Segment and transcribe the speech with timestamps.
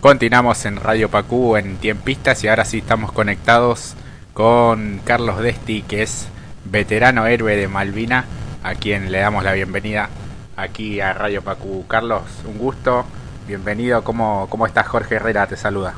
[0.00, 3.94] Continuamos en Radio Pacú en Tiempistas y ahora sí estamos conectados
[4.34, 6.28] con Carlos Desti, que es
[6.64, 8.26] veterano héroe de Malvina,
[8.62, 10.10] a quien le damos la bienvenida
[10.54, 11.86] aquí a Radio Pacú.
[11.88, 13.06] Carlos, un gusto,
[13.46, 14.04] bienvenido.
[14.04, 14.86] ¿Cómo, cómo estás?
[14.86, 15.94] Jorge Herrera te saluda.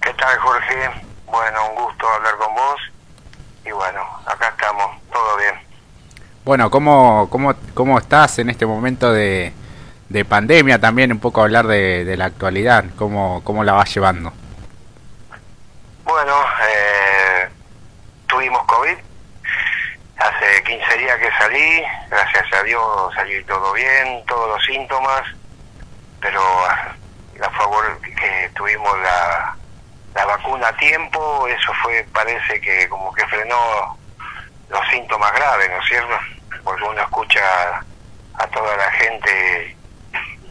[0.00, 0.90] ¿Qué tal, Jorge?
[1.26, 2.80] Bueno, un gusto hablar con vos.
[3.66, 5.54] Y bueno, acá estamos, todo bien.
[6.44, 9.52] Bueno, ¿cómo, cómo, cómo estás en este momento de,
[10.14, 14.32] de pandemia también, un poco hablar de, de la actualidad, cómo, cómo la vas llevando.
[16.04, 16.36] Bueno,
[16.70, 17.48] eh,
[18.28, 18.96] tuvimos COVID,
[20.16, 25.22] hace 15 días que salí, gracias a Dios salí todo bien, todos los síntomas,
[26.20, 29.56] pero a favor que tuvimos la,
[30.14, 33.98] la vacuna a tiempo, eso fue, parece que como que frenó
[34.68, 36.16] los síntomas graves, ¿no es cierto?
[36.62, 37.84] Porque uno escucha
[38.34, 39.73] a toda la gente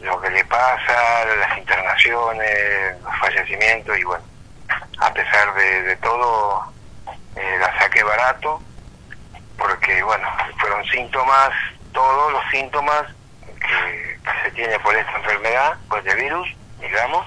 [0.04, 4.24] lo que le pasa, las internaciones, los fallecimientos y bueno,
[5.00, 6.74] a pesar de, todo,
[7.36, 8.62] eh, la saqué barato
[9.58, 10.28] porque bueno,
[10.60, 11.50] fueron síntomas,
[11.94, 13.04] todos los síntomas
[13.46, 16.48] que, se tiene por esta enfermedad, pues de virus,
[16.80, 17.26] digamos,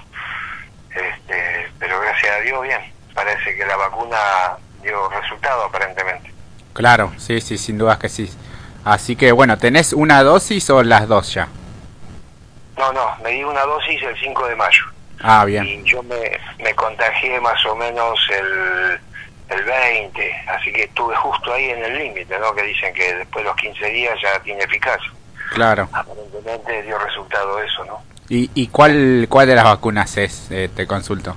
[0.91, 4.17] este, pero gracias a Dios bien, parece que la vacuna
[4.83, 6.31] dio resultado aparentemente.
[6.73, 8.31] Claro, sí, sí, sin dudas que sí.
[8.85, 11.47] Así que bueno, ¿tenés una dosis o las dos ya?
[12.77, 14.83] No, no, me di una dosis el 5 de mayo.
[15.21, 15.65] Ah, bien.
[15.65, 18.99] Y yo me, me contagié más o menos el,
[19.57, 22.53] el 20, así que estuve justo ahí en el límite, ¿no?
[22.53, 25.11] Que dicen que después de los 15 días ya tiene eficacia.
[25.53, 25.89] Claro.
[25.91, 27.99] Aparentemente dio resultado eso, ¿no?
[28.29, 30.51] ¿Y, y cuál, cuál de las vacunas es?
[30.51, 31.35] Eh, te consulto.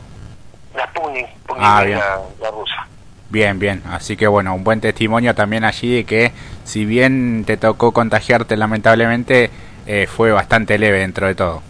[0.75, 2.87] La Sputnik, ah, La, la rusa.
[3.31, 3.83] Bien, bien.
[3.89, 6.33] Así que bueno, un buen testimonio también allí de que
[6.65, 9.51] si bien te tocó contagiarte lamentablemente,
[9.87, 11.63] eh, fue bastante leve dentro de todo.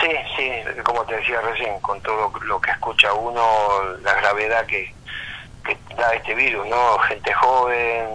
[0.00, 0.50] Sí, sí,
[0.84, 3.42] como te decía recién, con todo lo que escucha uno,
[4.02, 4.92] la gravedad que,
[5.64, 6.98] que da este virus, ¿no?
[7.00, 8.08] Gente joven,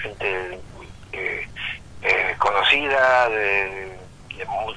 [0.00, 0.60] gente
[1.12, 1.48] eh,
[2.02, 3.98] eh, conocida, de,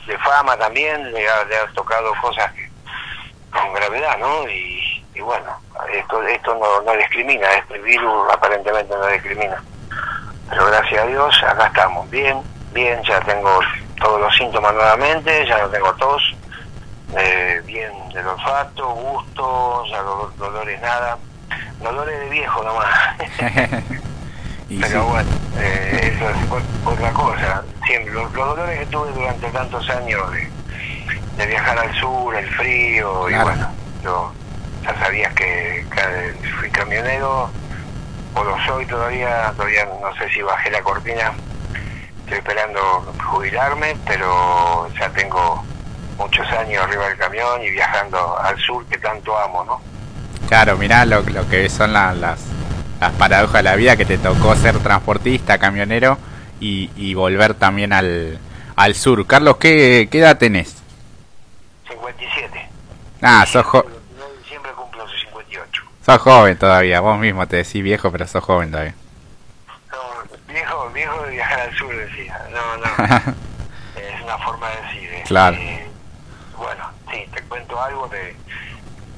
[0.08, 2.52] de, fama también, le ha, le tocado cosas
[3.52, 4.48] con gravedad, ¿no?
[4.50, 5.58] Y, y bueno,
[5.94, 9.64] esto, esto no, no discrimina, este virus aparentemente no discrimina.
[10.50, 13.60] Pero gracias a Dios, acá estamos bien bien, ya tengo
[14.00, 16.36] todos los síntomas nuevamente, ya no tengo tos,
[17.18, 21.18] eh, bien del olfato, gusto, ya los dolores nada,
[21.82, 22.90] dolores de viejo nomás.
[24.82, 26.36] Pero bueno, eh, eso es
[26.84, 27.64] otra cosa.
[27.86, 30.22] Siempre, los, dolores que tuve durante tantos años
[31.38, 33.68] de, viajar al sur, el frío, y bueno,
[34.04, 34.32] yo
[34.84, 37.50] ya sabías que, que, fui camionero,
[38.34, 41.34] o lo soy todavía, todavía no sé si bajé la cortina
[42.24, 42.80] estoy esperando
[43.32, 45.64] jubilarme, pero ya tengo
[46.18, 49.82] muchos años arriba del camión y viajando al sur que tanto amo, ¿no?
[50.48, 54.56] Claro, mirá lo, lo que son las, las paradojas de la vida, que te tocó
[54.56, 56.18] ser transportista, camionero
[56.60, 58.40] y, y volver también al,
[58.76, 59.26] al sur.
[59.26, 60.76] Carlos, ¿qué, ¿qué edad tenés?
[61.90, 62.70] 57.
[63.22, 63.92] Ah, sos joven.
[64.48, 65.84] Siempre cumplo 58.
[66.06, 68.96] Sos joven todavía, vos mismo te decís viejo, pero sos joven todavía
[70.94, 72.42] viejo, viejo de viajar al sur, decía.
[72.52, 72.86] No, no.
[73.96, 75.14] es una forma de decir.
[75.14, 75.24] Eh.
[75.26, 75.58] Claro.
[76.58, 78.36] bueno, sí, te cuento algo de.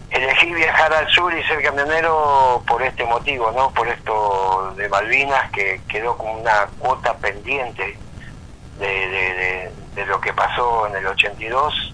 [0.09, 3.71] Elegí viajar al sur y ser camionero por este motivo, ¿no?
[3.71, 7.97] Por esto de Malvinas, que quedó como una cuota pendiente
[8.79, 11.93] de, de, de lo que pasó en el 82.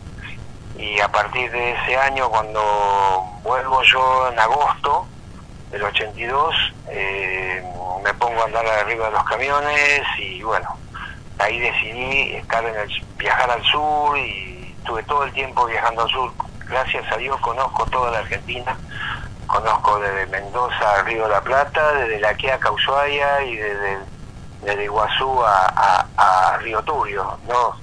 [0.77, 2.61] Y a partir de ese año, cuando
[3.43, 5.07] vuelvo yo en agosto
[5.71, 6.55] del 82,
[6.89, 7.63] eh,
[8.03, 10.67] me pongo a andar arriba de los camiones y bueno,
[11.39, 16.09] ahí decidí estar en el, viajar al sur y estuve todo el tiempo viajando al
[16.09, 16.31] sur.
[16.67, 18.77] Gracias a Dios conozco toda la Argentina,
[19.47, 24.83] conozco desde Mendoza a Río de la Plata, desde La Queaca a Ushuaia y desde,
[24.83, 27.75] Iguazú a, Río Turio, ¿no?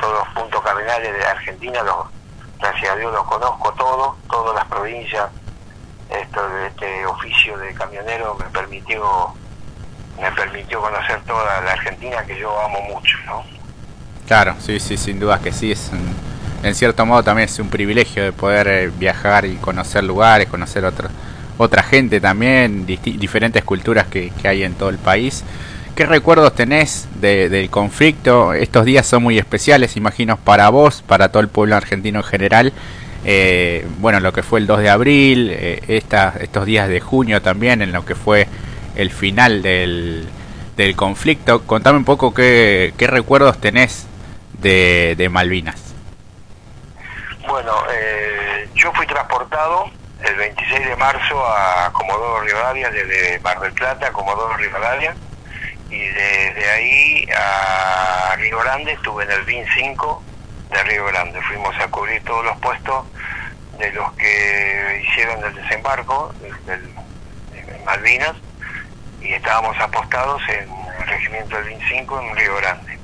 [0.00, 2.06] Todos los puntos cardinales de Argentina, los,
[2.60, 5.28] gracias a Dios los conozco todos, todas las provincias.
[6.10, 9.34] Esto, este oficio de camionero me permitió
[10.20, 13.42] me permitió conocer toda la Argentina que yo amo mucho, ¿no?
[14.26, 15.90] Claro, sí, sí, sin duda que sí, es
[16.62, 20.84] en cierto modo también es un privilegio de poder eh, viajar y conocer lugares, conocer
[20.84, 21.08] otra,
[21.56, 25.42] otra gente también, diferentes culturas que, hay en todo el país.
[25.94, 28.52] ¿Qué recuerdos tenés del conflicto?
[28.52, 32.72] Estos días son muy especiales, imagino, para vos, para todo el pueblo argentino en general.
[33.24, 37.82] Eh, bueno, lo que fue el 2 de abril, eh, estos días de junio también,
[37.82, 38.46] en lo que fue
[38.96, 40.28] el final del,
[40.76, 41.62] del conflicto.
[41.66, 44.06] Contame un poco qué, qué recuerdos tenés
[44.58, 45.94] de, de Malvinas.
[47.46, 49.90] Bueno, eh, yo fui transportado
[50.24, 55.14] el 26 de marzo a Comodoro Rivadavia, desde Mar del Plata a Comodoro Rivadavia,
[55.90, 60.22] y desde ahí a Río Grande estuve en el BIN 5
[60.70, 61.40] de Río Grande.
[61.42, 63.06] Fuimos a cubrir todos los puestos
[63.78, 66.34] de los que hicieron el desembarco
[66.66, 66.94] del,
[67.84, 68.36] Malvinas
[69.20, 72.98] y estábamos apostados en el regimiento del BIN 5 en Río Grande.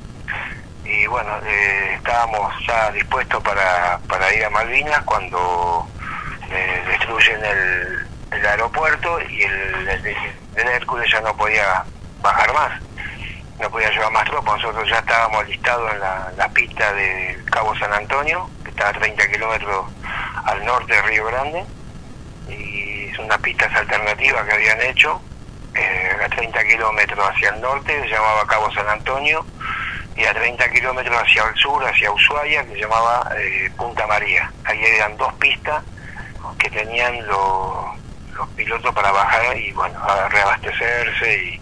[0.85, 5.89] Y bueno, eh, estábamos ya dispuestos para, para ir a Malvinas cuando
[6.51, 11.85] eh, destruyen el, el, aeropuerto y el, el, Hércules ya no podía
[12.23, 12.81] bajar más,
[13.61, 14.63] no podía llevar más tropas.
[14.63, 18.93] Nosotros ya estábamos listados en la, la pista del Cabo San Antonio, que está a
[18.93, 19.87] 30 kilómetros
[20.45, 21.65] al norte de Río Grande,
[22.49, 25.21] y es una pista alternativa que habían hecho
[25.75, 29.45] eh, a 30 kilómetros hacia el norte, se llamaba Cabo San Antonio,
[30.17, 34.51] y a 30 kilómetros hacia el sur, hacia Ushuaia, que se llamaba eh, Punta María.
[34.65, 35.83] Ahí eran dos pistas
[36.59, 37.99] que tenían los,
[38.35, 39.99] los pilotos para bajar y bueno,
[40.31, 41.61] reabastecerse y,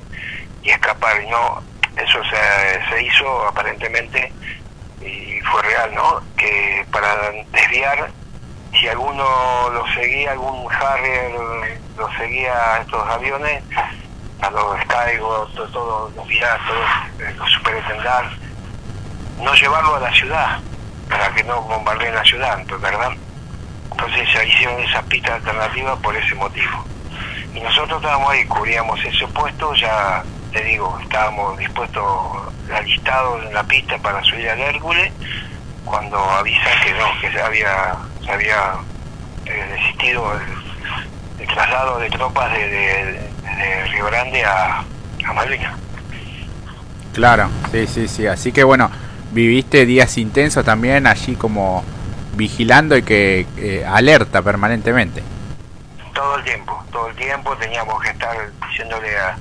[0.62, 1.20] y escapar.
[1.23, 1.62] Y no,
[1.96, 4.32] eso se, hizo aparentemente
[5.00, 6.20] y fue real, ¿no?
[6.37, 8.11] Que para desviar,
[8.73, 9.25] si alguno
[9.70, 13.62] lo seguía, algún Harrier lo seguía a estos aviones,
[14.41, 18.31] a los Skygo, todos todo, los piratas, eh, los superetendar,
[19.40, 20.61] no llevarlo a la ciudad,
[21.08, 23.12] para que no bombardeen la ciudad, ¿verdad?
[23.90, 26.85] Entonces se hicieron esas pistas alternativas por ese motivo.
[27.55, 32.04] Y nosotros estábamos ahí, cubríamos ese puesto, ya te digo, estábamos dispuestos,
[32.72, 35.12] alistados en la pista para subir al Hércules,
[35.84, 38.74] cuando avisan que no, que se había, se había
[39.46, 40.32] eh, desistido
[41.40, 43.30] el, traslado de tropas de,
[43.92, 45.76] Río Grande a, a.
[47.12, 48.26] Claro, sí, sí, sí.
[48.26, 48.90] Así que bueno,
[49.32, 51.84] viviste días intensos también allí como
[52.34, 55.22] vigilando y que eh, alerta permanentemente.
[56.14, 58.37] Todo el tiempo, todo el tiempo teníamos que estar
[58.69, 59.37] diciéndole a,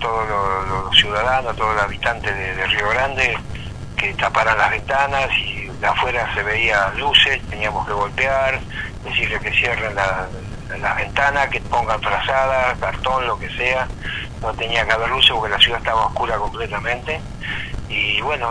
[0.00, 0.28] todos
[0.68, 3.36] los, ciudadanos, a todos los habitantes de, Río Grande
[3.96, 8.60] que taparan las ventanas y de afuera se veían luces, teníamos que golpear,
[9.02, 13.88] decirle que cierren las ventanas, que pongan trazadas, cartón, lo que sea,
[14.42, 17.20] no tenía que haber luces porque la ciudad estaba oscura completamente
[17.94, 18.50] y bueno,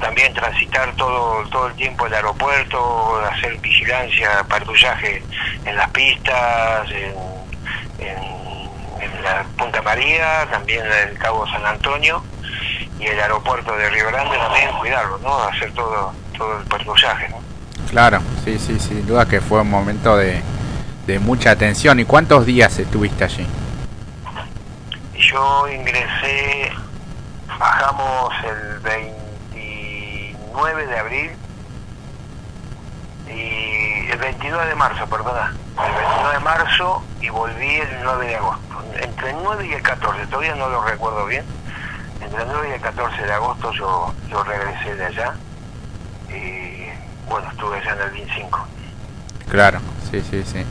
[0.00, 5.20] también transitar todo, todo el tiempo el aeropuerto, hacer vigilancia, patrullaje
[5.64, 7.14] en las pistas, en,
[7.98, 12.22] en, la Punta María, también en el Cabo San Antonio
[13.00, 15.42] y el aeropuerto de Río Grande también cuidarlo, ¿no?
[15.42, 17.38] Hacer todo, todo el patrullaje, ¿no?
[17.90, 20.40] Claro, sí, sí, sin duda que fue un momento de,
[21.06, 21.98] de mucha atención.
[21.98, 23.46] ¿Y cuántos días estuviste allí?
[25.18, 26.70] Yo ingresé
[27.58, 31.30] bajamos el 29 de abril
[33.28, 35.54] y el 22 de marzo, perdona,
[35.84, 38.82] el 29 de marzo y volví el 9 de agosto.
[39.00, 41.44] Entre el 9 y el 14, todavía no lo recuerdo bien,
[42.20, 45.34] entre el 9 y el 14 de agosto yo, yo regresé de allá
[46.28, 46.84] y
[47.28, 48.66] bueno, estuve allá en el 25.
[49.48, 49.80] Claro,
[50.10, 50.64] sí, sí, sí.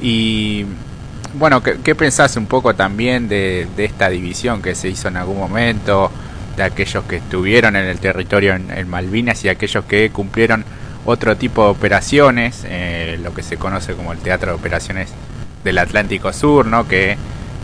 [0.00, 0.66] Y
[1.34, 5.16] bueno, ¿qué, ¿qué, pensás un poco también de, de, esta división que se hizo en
[5.16, 6.10] algún momento,
[6.56, 10.64] de aquellos que estuvieron en el territorio en, Malvinas y aquellos que cumplieron
[11.04, 15.10] otro tipo de operaciones, eh, lo que se conoce como el Teatro de Operaciones
[15.64, 16.86] del Atlántico Sur, ¿no?
[16.86, 17.16] que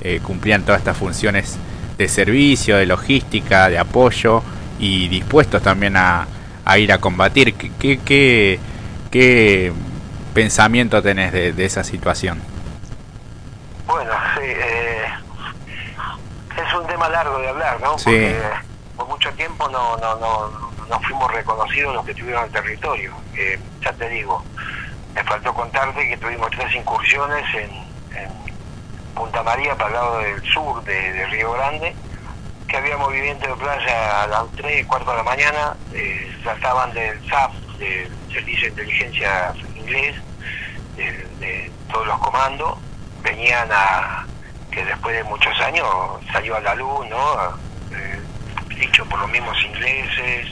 [0.03, 1.59] eh, cumplían todas estas funciones
[1.99, 4.43] de servicio, de logística, de apoyo
[4.79, 6.27] y dispuestos también a,
[6.65, 7.55] a ir a combatir.
[7.55, 8.59] ¿Qué, qué,
[9.11, 9.73] qué
[10.35, 12.41] pensamiento tenés de, de esa situación?
[13.87, 15.07] Bueno, sí, eh,
[16.57, 17.99] es un tema largo de hablar, ¿no?
[17.99, 18.05] Sí.
[18.05, 18.37] Porque
[18.97, 20.51] por mucho tiempo no, no, no,
[20.89, 23.15] no fuimos reconocidos los que tuvieron el territorio.
[23.35, 24.43] Eh, ya te digo,
[25.15, 27.87] me faltó contarte que tuvimos tres incursiones en,
[29.15, 31.97] Punta María, para el lado del sur de, Río Grande,
[32.69, 36.93] que había movimiento de playa a las 3 y cuarto de la mañana, eh, trataban
[36.93, 40.17] del SAP, del Servicio de Inteligencia Inglés,
[40.97, 42.79] de todos los comandos,
[43.23, 44.27] venían a,
[44.77, 45.87] que después de muchos años
[46.31, 47.19] salió a la luz, ¿no?
[47.93, 48.21] Eh,
[48.79, 50.49] dicho por los mismos ingleses,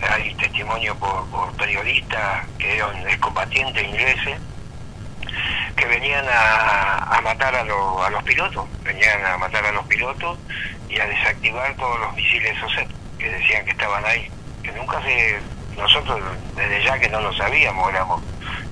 [0.00, 4.38] hay testimonio por, periodistas que eran excombatientes ingleses,
[5.76, 10.38] que venían a, matar a, a, los pilotos, venían a matar a los pilotos
[10.88, 14.30] y a desactivar todos los misiles OSET que decían que estaban ahí,
[14.62, 15.40] que nunca se,
[15.76, 16.20] nosotros
[16.54, 18.22] desde ya que no lo sabíamos, éramos,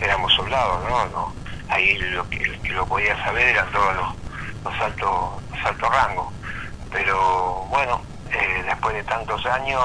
[0.01, 1.07] éramos soldados, ¿no?
[1.07, 2.39] no ahí lo que,
[2.71, 4.07] lo podía saber eran todos los,
[4.65, 6.33] los altos altos rangos
[6.91, 8.01] pero bueno
[8.37, 9.83] eh, después de tantos años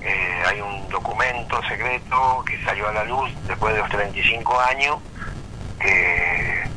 [0.00, 4.98] eh, hay un documento secreto que salió a la luz después de los 35 años
[5.80, 6.68] que,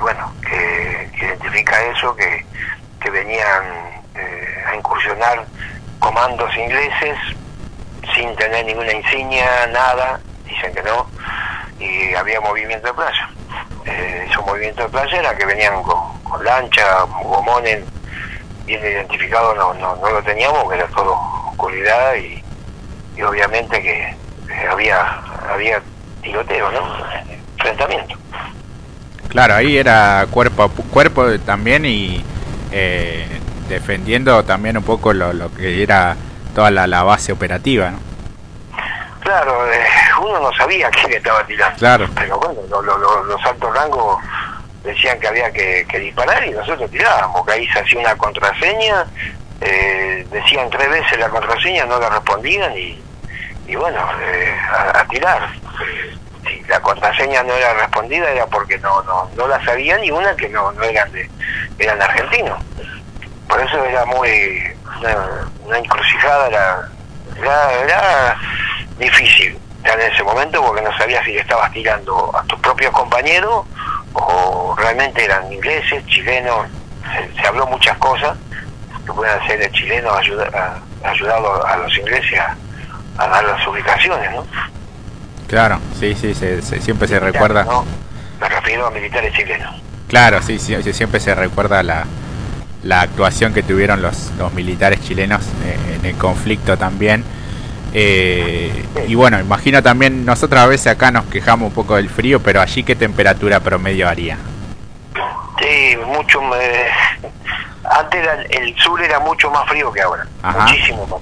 [0.00, 2.44] bueno, que, identifica eso, que,
[3.00, 3.64] que venían
[4.14, 5.44] eh, a incursionar
[5.98, 7.18] comandos ingleses
[8.14, 11.06] sin tener ninguna insignia, nada, dicen que no,
[11.78, 13.30] y había movimiento de playa.
[13.84, 17.84] Eh, esos movimientos de playa era que venían con, con lancha, gomones,
[18.70, 21.12] bien identificados no, no, no lo teníamos, era todo
[21.50, 22.42] oscuridad y,
[23.16, 24.16] y obviamente que
[24.70, 25.82] había había
[26.22, 26.80] tiroteo, ¿no?
[27.56, 28.16] Enfrentamiento.
[29.28, 32.24] Claro, ahí era cuerpo a cuerpo también y
[32.72, 33.26] eh,
[33.68, 36.16] defendiendo también un poco lo, lo que era
[36.54, 37.98] toda la, la base operativa, ¿no?
[39.20, 39.84] Claro, eh,
[40.22, 41.78] uno no sabía quién estaba tirando.
[41.78, 42.08] Claro.
[42.14, 44.18] Pero bueno, los altos rangos
[44.82, 49.06] decían que había que, disparar y nosotros tirábamos, que ahí se hacía una contraseña,
[49.60, 52.98] eh, decían tres veces la contraseña, no la respondían y,
[53.76, 54.56] bueno, eh,
[54.94, 55.48] a, tirar.
[56.44, 60.34] si la contraseña no era respondida era porque no no, no la sabían y una
[60.34, 61.30] que no, no eran de,
[61.78, 62.58] eran argentinos.
[63.48, 64.62] Por eso era muy
[65.66, 66.88] una, encrucijada, era,
[67.84, 68.36] era,
[68.98, 73.64] difícil en ese momento porque no sabías si le estabas tirando a tus propios compañeros
[74.14, 76.66] o realmente eran ingleses, chilenos,
[77.36, 78.36] se, habló muchas cosas
[79.04, 82.56] que pueden ser el chileno ayuda, ayudado a los ingleses a,
[83.28, 84.46] dar las ubicaciones, ¿no?
[85.46, 87.66] Claro, sí, sí, se, siempre se recuerda.
[88.40, 89.74] Me refiero a militares chilenos.
[90.08, 92.04] Claro, sí, sí, siempre se recuerda la,
[92.82, 97.24] la actuación que tuvieron los, los militares chilenos eh, en el conflicto también.
[97.92, 102.40] Eh, y bueno, imagino también, nosotros a veces acá nos quejamos un poco del frío,
[102.40, 104.38] pero allí qué temperatura promedio haría.
[105.60, 106.40] Sí, mucho.
[107.84, 110.26] antes el sur era mucho más frío que ahora.
[110.42, 111.20] Muchísimo,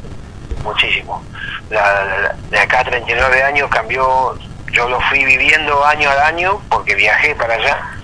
[0.63, 1.23] muchísimo.
[1.71, 4.39] de acá a 39 años cambió,
[4.73, 7.99] yo lo fui viviendo año a año porque viajé para allá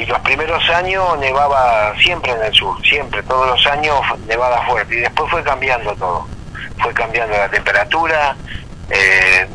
[0.00, 4.94] y los primeros años nevaba siempre en el sur, siempre, todos los años nevada fuerte
[4.94, 6.26] y después fue cambiando todo,
[6.82, 8.36] fue cambiando la temperatura,
[8.90, 9.46] eh,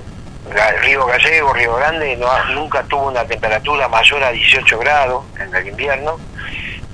[0.82, 5.68] Río Gallego, Río Grande, no, nunca tuvo una temperatura mayor a 18 grados en el
[5.68, 6.20] invierno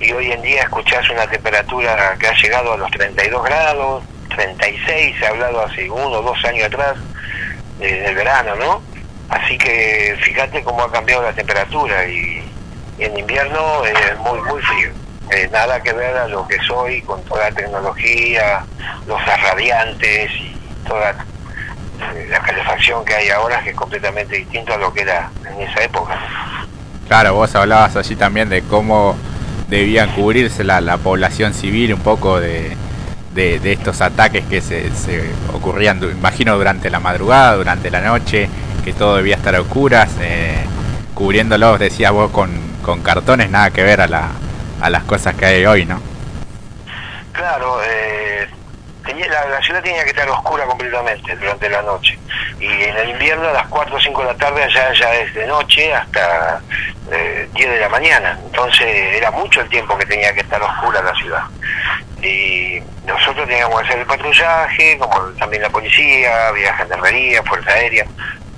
[0.00, 5.16] y hoy en día escuchás una temperatura que ha llegado a los 32 grados, 36,
[5.18, 6.96] se ha hablado hace uno o dos años atrás,
[7.78, 8.82] del verano, ¿no?
[9.28, 12.42] Así que fíjate cómo ha cambiado la temperatura y
[12.98, 14.90] en invierno es muy, muy frío.
[15.30, 18.64] Eh, nada que ver a lo que soy con toda la tecnología,
[19.06, 21.10] los radiantes y toda
[22.14, 25.62] eh, la calefacción que hay ahora, que es completamente distinto a lo que era en
[25.62, 26.18] esa época.
[27.08, 29.16] Claro, vos hablabas allí también de cómo
[29.68, 32.76] debían cubrirse la, la población civil un poco de,
[33.34, 38.48] de, estos ataques que se, se ocurrían, imagino, durante la madrugada, durante la noche,
[38.84, 40.64] que todo debía estar a oscuras, eh,
[41.14, 42.50] cubriéndolos, decía vos, con,
[42.82, 44.28] con cartones nada que ver a, la,
[44.82, 46.00] a las cosas que hay hoy, ¿no?
[47.32, 48.46] Claro, eh,
[49.28, 52.18] la, ciudad tenía que estar oscura completamente durante la noche.
[52.60, 55.32] Y en el invierno a las 4 o 5 de la tarde ya, ya es
[55.34, 56.60] de noche hasta
[57.10, 58.38] eh, 10 de la mañana.
[58.44, 58.86] Entonces
[59.16, 61.44] era mucho el tiempo que tenía que estar oscura la ciudad.
[62.20, 68.06] Y nosotros teníamos que hacer el patrullaje, como también la policía, había gendarmería, fuerza aérea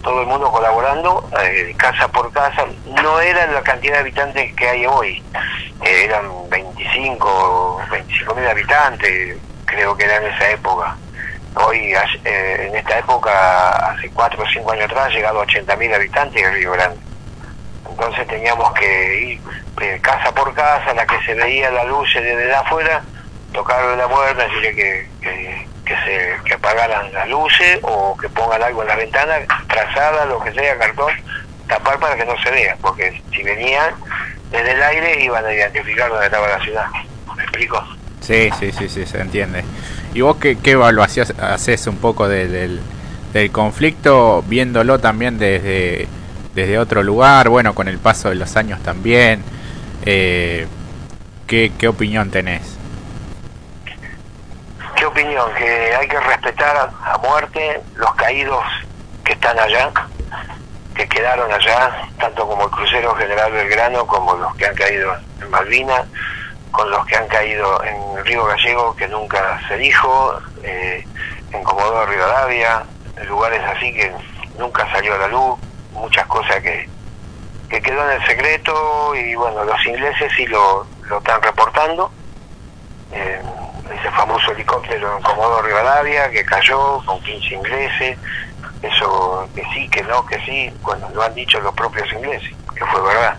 [0.04, 2.64] todo el mundo colaborando, eh, casa por casa.
[3.02, 5.22] No era la cantidad de habitantes que hay hoy,
[5.82, 10.96] eh, eran 25, 25 mil habitantes, creo que era en esa época.
[11.56, 11.94] Hoy,
[12.24, 15.92] eh, en esta época, hace 4 o 5 años atrás, ha llegado a 80 mil
[15.92, 16.98] habitantes en Río Grande.
[17.88, 19.40] Entonces teníamos que ir
[20.00, 23.02] casa por casa, la que se veía la luz desde afuera,
[23.52, 28.62] tocarle la puerta, decirle que, que que se que apagaran las luces o que pongan
[28.62, 29.34] algo en la ventana,
[29.68, 31.12] trazada, lo que sea, cartón,
[31.68, 33.94] tapar para que no se vea, porque si venían
[34.50, 36.86] desde el aire iban a identificar dónde estaba la ciudad.
[37.36, 37.82] ¿Me explico?
[38.20, 39.64] Sí, sí, sí, sí, se entiende.
[40.14, 42.80] ¿Y vos qué, qué evaluación haces un poco del,
[43.32, 46.08] del conflicto, viéndolo también desde,
[46.54, 49.42] desde otro lugar, bueno, con el paso de los años también?
[50.06, 50.66] Eh,
[51.46, 52.78] ¿qué, ¿Qué opinión tenés?
[55.02, 58.64] Opinión, que hay que respetar a muerte los caídos
[59.24, 59.90] que están allá,
[60.94, 65.50] que quedaron allá, tanto como el crucero General Belgrano, como los que han caído en
[65.50, 66.06] Malvinas,
[66.70, 71.04] con los que han caído en Río Gallego, que nunca se dijo, eh,
[71.52, 72.84] en Comodoro Rivadavia,
[73.26, 74.12] lugares así que
[74.58, 75.58] nunca salió a la luz,
[75.92, 76.88] muchas cosas que,
[77.68, 82.10] que quedó en el secreto y bueno, los ingleses sí lo, lo están reportando.
[83.12, 83.40] Eh,
[83.92, 88.18] ese famoso helicóptero en Comodoro Rivadavia que cayó con 15 ingleses,
[88.82, 92.84] eso que sí, que no, que sí, cuando lo han dicho los propios ingleses, que
[92.86, 93.36] fue verdad.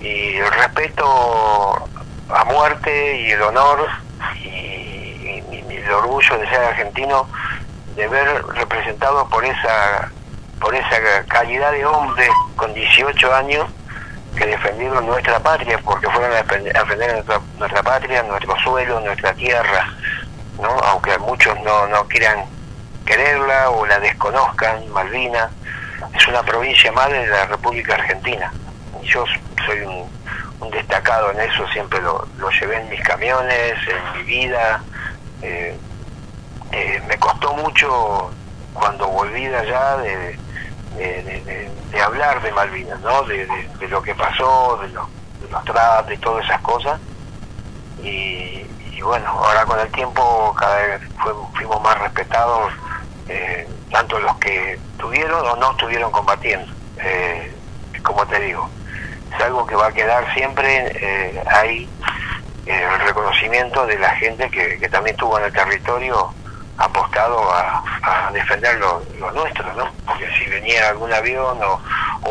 [0.00, 1.88] Y el respeto
[2.28, 3.88] a muerte y el honor
[4.36, 7.28] y, el orgullo de ser argentino,
[7.96, 10.10] de ver representado por esa
[10.60, 13.68] por esa calidad de hombre con 18 años
[14.36, 19.88] que defendieron nuestra patria, porque fueron a defender nuestra, nuestra patria, nuestro suelo, nuestra tierra,
[20.60, 20.70] ¿no?
[20.70, 22.44] aunque muchos no, no quieran
[23.04, 25.50] quererla o la desconozcan, Malvinas
[26.14, 28.52] es una provincia más de la República Argentina.
[29.02, 29.24] Y yo
[29.66, 30.10] soy un,
[30.70, 34.82] destacado en eso, siempre lo, lo, llevé en mis camiones, en mi vida.
[35.42, 35.76] Eh,
[36.70, 38.30] eh, me costó mucho
[38.72, 40.38] cuando volví de allá de,
[40.96, 43.22] de, hablar de Malvinas, ¿no?
[43.24, 43.46] De,
[43.88, 47.00] lo que pasó, de, los tratos, de todas esas cosas.
[48.02, 48.64] Y,
[49.02, 51.00] bueno, ahora con el tiempo cada vez
[51.54, 52.72] fuimos más respetados,
[53.28, 56.72] eh, tanto los que estuvieron o no estuvieron combatiendo.
[56.98, 57.52] Eh,
[58.02, 58.68] como te digo,
[59.34, 61.88] es algo que va a quedar siempre eh, ahí,
[62.66, 66.32] el reconocimiento de la gente que, que también estuvo en el territorio
[66.78, 69.02] apostado a, defender lo,
[69.32, 69.90] nuestro, ¿no?
[70.06, 71.80] Porque si venía algún avión o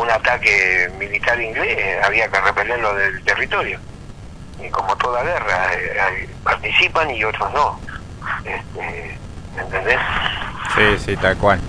[0.00, 3.78] un ataque militar inglés, había que repelerlo del territorio.
[4.60, 7.80] Y como toda guerra, eh, participan y otros no.
[8.44, 9.18] Este,
[9.56, 9.98] ¿Entendés?
[10.74, 11.60] Sí, sí, tal cual.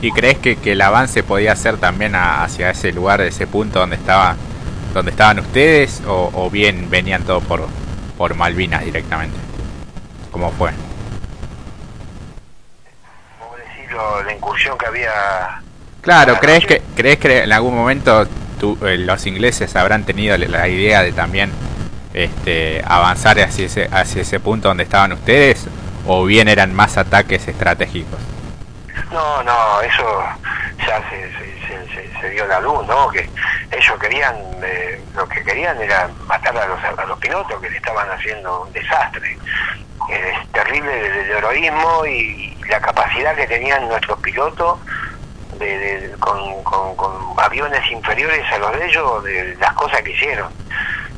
[0.00, 3.96] ¿Y crees que, que el avance podía ser también hacia ese lugar, ese punto donde
[3.96, 4.36] estaba
[4.94, 7.66] donde estaban ustedes o, o bien venían todos por,
[8.18, 9.36] por Malvinas directamente?
[10.30, 10.72] ¿Cómo fue?
[14.24, 15.62] La incursión que había.
[16.00, 21.02] Claro, ¿crees que, ¿crees que en algún momento eh, los ingleses habrán tenido la idea
[21.02, 21.52] de también
[22.12, 25.66] este, avanzar hacia ese, hacia ese punto donde estaban ustedes?
[26.06, 28.18] ¿O bien eran más ataques estratégicos?
[29.12, 30.24] No, no, eso
[30.78, 31.51] ya se, se,
[32.32, 33.08] dio la luz, ¿no?
[33.08, 33.28] Que
[33.70, 37.76] ellos querían, eh, lo que querían era matar a los, a los pilotos que le
[37.76, 39.38] estaban haciendo un desastre.
[40.10, 44.78] Es terrible el heroísmo y, la capacidad que tenían nuestros pilotos
[45.58, 46.42] de, con,
[47.36, 50.50] aviones inferiores a los de ellos, de las cosas que hicieron.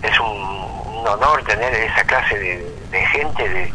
[0.02, 0.64] Es un,
[1.06, 3.72] honor tener esa clase de, gente, de,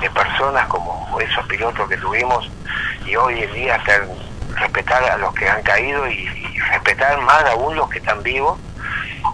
[0.00, 2.50] de, personas como esos pilotos que tuvimos
[3.04, 3.78] y hoy en día
[4.60, 6.26] respetar a los que han caído y,
[6.70, 8.58] respetar más aún los que están vivos,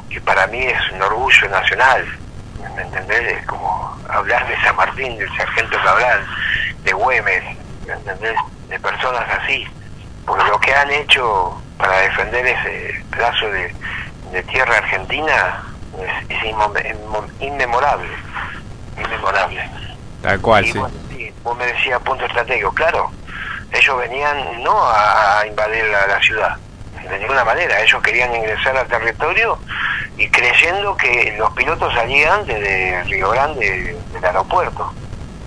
[0.09, 2.07] que para mí es un orgullo nacional.
[2.77, 3.39] ¿Me entendés?
[3.39, 6.25] Es como hablar de San Martín, del sargento Cabral,
[6.85, 7.43] de Güemes,
[8.69, 9.67] De personas así,
[10.25, 13.75] porque lo que han hecho para defender ese pedazo de,
[14.51, 15.63] tierra argentina
[16.29, 16.45] es,
[17.41, 18.09] inmemorable,
[18.97, 19.71] inmemorable.
[20.23, 21.33] Tal cual, sí.
[21.45, 23.11] Vos me decías punto estratégico, claro,
[23.75, 26.57] ellos venían no a, invadir la, ciudad,
[27.09, 29.59] de ninguna manera, ellos querían ingresar al territorio
[30.17, 34.93] y creyendo que los pilotos salían desde Río Grande, del aeropuerto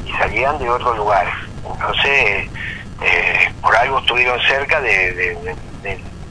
[0.05, 1.33] y salían de otros lugares.
[1.65, 2.49] Entonces,
[3.01, 5.55] eh, por algo estuvieron cerca de,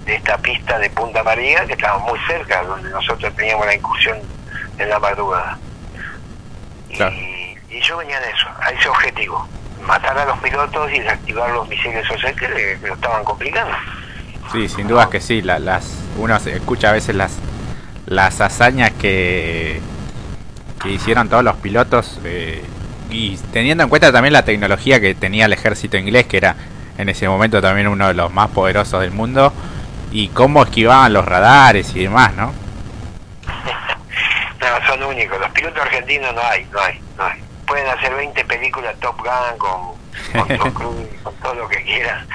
[0.07, 4.19] esta pista de Punta María, que estaba muy cerca, donde nosotros teníamos la incursión
[4.79, 5.59] en la madrugada.
[6.89, 9.49] Y, y yo venía de eso, a ese objetivo,
[9.83, 13.75] matar a los pilotos y desactivar los misiles sociales que, lo estaban complicando.
[14.53, 17.39] Sí, sin duda que sí, las uno escucha a veces las
[18.07, 19.81] las hazañas que,
[20.83, 22.65] que hicieron todos los pilotos eh,
[23.11, 26.57] y teniendo en cuenta también la tecnología que tenía el ejército inglés, que era
[26.99, 29.53] en ese momento también uno de los más poderosos del mundo,
[30.11, 32.47] y cómo esquivaban los radares y demás, ¿no?
[34.61, 35.39] no, son únicos.
[35.41, 37.46] Los pilotos argentinos no hay, no hay, no hay.
[37.67, 40.73] Pueden hacer 20 películas Top Gun con, con
[41.23, 42.27] con todo lo que quieran.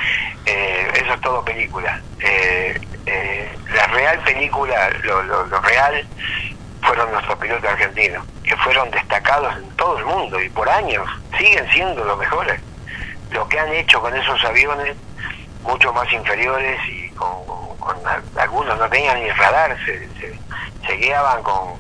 [0.46, 2.02] Eh, eso es todo película.
[2.20, 6.06] Eh, eh, la real película, lo, lo, lo real
[6.82, 11.70] fueron nuestros pilotos argentinos, que fueron destacados en todo el mundo y por años siguen
[11.72, 12.60] siendo los mejores.
[13.32, 14.96] Lo que han hecho con esos aviones,
[15.64, 17.32] mucho más inferiores y con,
[18.38, 20.08] algunos no tenían ni radar, se,
[20.88, 21.74] se, guiaban con,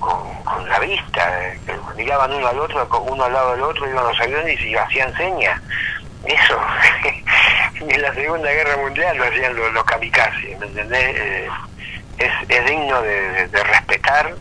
[0.00, 1.58] con, la vista, eh,
[1.96, 5.60] miraban uno al otro, uno al lado del otro, iban los aviones y hacían señas.
[6.24, 6.60] Eso,
[7.80, 11.16] en la Segunda Guerra Mundial lo hacían los, los kamikazes, ¿me entendés?
[11.16, 11.48] Eh,
[12.18, 14.34] es, digno de, respetar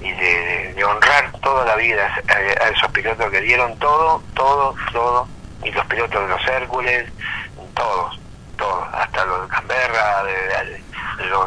[0.00, 5.28] y de, honrar toda la vida a, esos pilotos que dieron todo, todo, todo,
[5.62, 7.12] y los pilotos de los Hércules,
[7.74, 8.18] todos,
[8.56, 10.82] todos, hasta los de Canberra, de,
[11.28, 11.46] los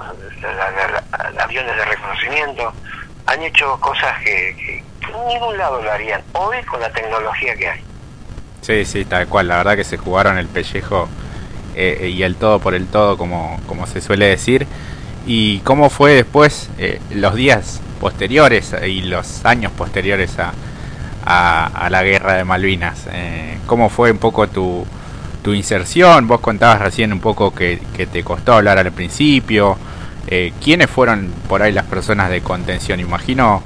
[1.39, 2.73] aviones de reconocimiento,
[3.25, 7.81] han hecho cosas que, en ningún lado lo harían hoy con la tecnología que hay.
[8.61, 9.47] Sí, sí, tal cual.
[9.47, 11.07] La verdad que se jugaron el pellejo
[11.75, 14.67] eh, y el todo por el todo, como, como se suele decir.
[15.25, 20.53] ¿Y cómo fue después eh, los días posteriores y los años posteriores a,
[21.25, 23.07] a, la guerra de Malvinas?
[23.11, 24.85] Eh, ¿Cómo fue un poco tu,
[25.41, 26.27] tu inserción?
[26.27, 29.77] Vos contabas recién un poco que, que te costó hablar al principio.
[30.35, 32.99] Eh, ¿Quiénes fueron por ahí las personas de contención?
[32.99, 33.61] Imagino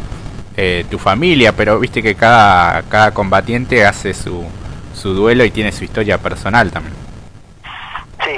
[0.57, 4.45] eh, tu familia, pero viste que cada, cada combatiente hace su,
[4.93, 6.93] su duelo y tiene su historia personal también.
[8.21, 8.35] Sí,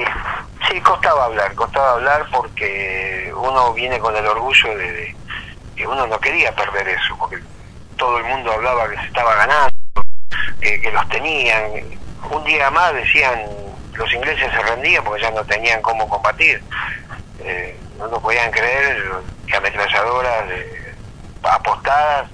[0.70, 5.16] sí, costaba hablar, costaba hablar porque uno viene con el orgullo de,
[5.76, 7.40] que uno no quería perder eso, porque
[7.98, 9.74] todo el mundo hablaba que se estaba ganando,
[10.62, 11.64] que los tenían.
[12.30, 13.42] Un día más decían
[13.96, 16.62] los ingleses se rendían porque ya no tenían cómo combatir.
[17.40, 19.04] Eh, no nos podían creer
[19.46, 20.96] que ametralladoras eh,
[21.44, 22.30] apostadas,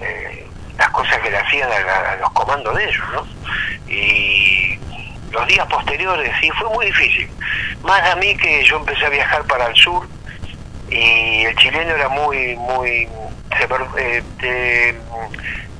[0.00, 3.26] eh, las cosas que le hacían a, los comandos de ellos, ¿no?
[3.88, 4.78] Y
[5.30, 7.30] los días posteriores, sí, fue muy difícil.
[7.82, 10.06] Más a mí que yo empecé a viajar para el sur
[10.90, 13.08] y el chileno era muy, muy,
[13.56, 14.94] se, eh,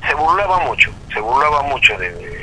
[0.07, 2.40] se burlaba mucho, se burlaba mucho de,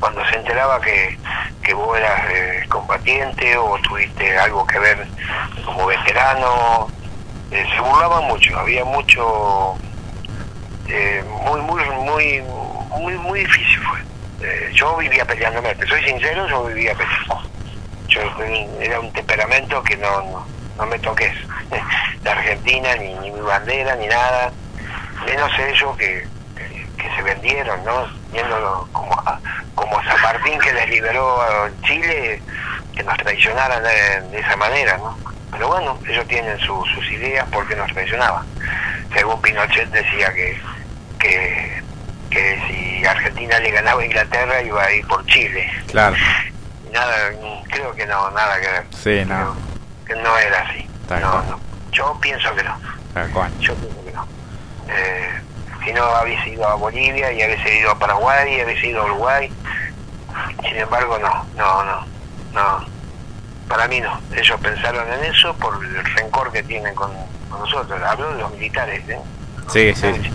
[0.00, 1.16] cuando se enteraba que,
[1.62, 5.06] que vos eras eh, combatiente o tuviste algo que ver
[5.64, 6.88] como veterano,
[7.50, 9.76] eh, se burlaba mucho, había mucho,
[10.88, 12.42] eh, muy, muy, muy,
[12.98, 14.72] muy, muy difícil fue.
[14.72, 17.50] yo vivía peleándome, te soy sincero, yo vivía peleando.
[18.08, 18.22] Yo
[18.80, 20.44] era un temperamento que no,
[20.76, 21.32] no, me toques
[22.22, 24.50] de Argentina, ni, ni mi bandera, ni nada,
[25.26, 26.26] menos ellos que,
[27.02, 28.06] que, se vendieron, ¿no?
[28.32, 29.10] Viéndolo como
[29.74, 32.42] como San Martín que les liberó a Chile,
[32.94, 35.16] que nos traicionaran de, esa manera, ¿no?
[35.50, 38.46] Pero bueno, ellos tienen sus ideas porque nos traicionaban.
[39.12, 40.60] Según Pinochet decía que,
[41.18, 41.82] que,
[42.30, 45.68] que si Argentina le ganaba a Inglaterra iba a ir por Chile.
[45.88, 46.16] Claro.
[46.92, 47.30] Nada,
[47.70, 48.84] creo que no, nada que ver.
[48.90, 49.56] Sí, no.
[50.06, 50.88] que no era así.
[51.08, 51.60] no, no.
[51.92, 52.78] Yo pienso que no.
[53.60, 54.26] Yo pienso que no.
[54.88, 55.40] Eh,
[55.84, 59.04] si no habéis ido a Bolivia y habéis ido a Paraguay y habéis ido a
[59.06, 59.52] Uruguay.
[60.62, 62.06] Sin embargo, no, no, no,
[62.52, 62.86] no.
[63.68, 64.20] Para mí no.
[64.34, 67.12] Ellos pensaron en eso por el rencor que tienen con,
[67.50, 68.00] nosotros.
[68.02, 69.18] Hablo de los militares, ¿eh?
[69.68, 70.30] Sí, sí.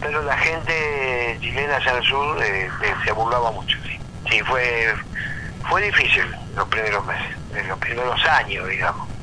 [0.00, 3.98] Pero la gente chilena allá al sur eh, eh, se burlaba mucho, sí.
[4.30, 4.94] Sí, fue,
[5.68, 7.36] fue difícil los primeros meses,
[7.68, 9.13] los primeros años, digamos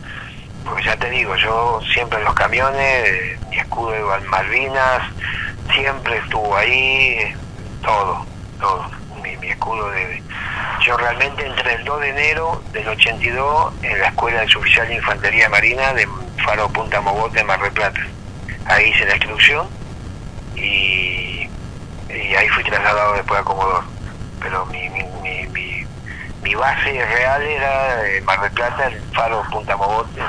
[0.63, 5.01] porque ya te digo, yo siempre en los camiones, mi escudo de Malvinas,
[5.73, 7.33] siempre estuvo ahí,
[7.81, 8.25] todo,
[8.59, 8.89] todo,
[9.21, 10.21] mi, escudo de...
[10.85, 14.95] Yo realmente entré el 2 de enero del 82 en la Escuela de Suboficial de
[14.95, 16.07] Infantería Marina de
[16.43, 18.01] Faro Punta Mogote en Mar del Plata.
[18.65, 19.67] Ahí hice la instrucción
[20.55, 21.47] y,
[22.09, 23.83] y ahí fui trasladado después a Comodoro.
[24.41, 25.47] Pero mi, mi, mi,
[26.43, 30.21] mi, base real era en Mar del Plata, el Faro Punta Mogote,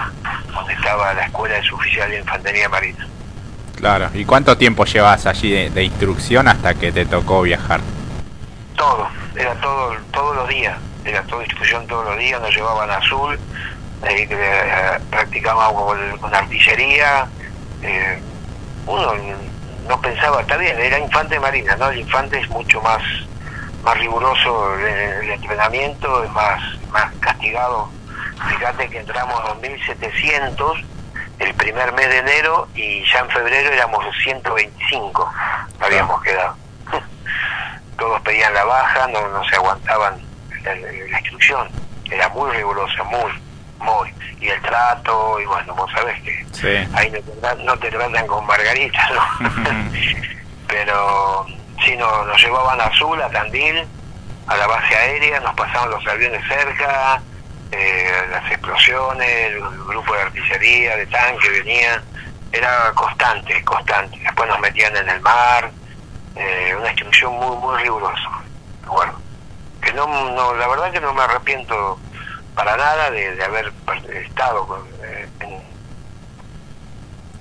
[0.52, 3.06] donde estaba la Escuela de Suboficial de Infantería Marina.
[3.76, 7.80] Claro, ¿y cuánto tiempo llevas allí de, instrucción hasta que te tocó viajar?
[8.76, 12.98] Todo, era todo, todos los días, era toda instrucción todos los días, nos llevaban a
[12.98, 13.38] azul,
[14.02, 17.26] ahí eh, practicábamos con, artillería,
[17.82, 18.20] eh,
[18.86, 19.14] uno
[19.88, 21.90] no pensaba, está bien, era infante marina, ¿no?
[21.90, 23.02] El infante es mucho más
[23.82, 27.88] más riguroso el, entrenamiento, es más, más castigado.
[28.48, 30.84] Fíjate que entramos a 2.700
[31.38, 35.32] el primer mes de enero y ya en febrero éramos 125,
[35.80, 36.56] habíamos quedado.
[37.98, 40.20] Todos pedían la baja, no, no se aguantaban
[40.64, 41.68] la, instrucción,
[42.10, 43.32] era muy rigurosa, muy,
[43.78, 44.14] muy.
[44.40, 47.12] Y el trato, y bueno, vos sabés que ahí
[47.64, 49.50] no te, tratan con margarita, ¿no?
[50.68, 51.46] Pero
[51.84, 53.86] sí, no, nos llevaban a Azul, a Tandil,
[54.46, 57.22] a la base aérea, nos pasaban los aviones cerca,
[57.70, 62.02] eh, las explosiones, el grupo de artillería, de tanque venía,
[62.52, 64.18] era constante, constante.
[64.18, 65.70] Después nos metían en el mar,
[66.36, 68.28] eh, una instrucción muy, muy rigurosa.
[68.86, 69.14] Bueno,
[69.80, 71.98] que no, no, la verdad que no me arrepiento
[72.54, 73.72] para nada de, haber
[74.26, 75.28] estado con, eh,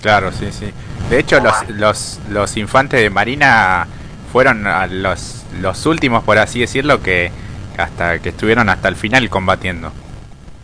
[0.02, 0.74] Claro, sí, sí.
[1.10, 3.88] De hecho, los, los, los infantes de Marina
[4.32, 4.66] fueron
[5.02, 7.32] los, los últimos, por así decirlo, que
[7.78, 9.92] hasta que estuvieron hasta el final combatiendo.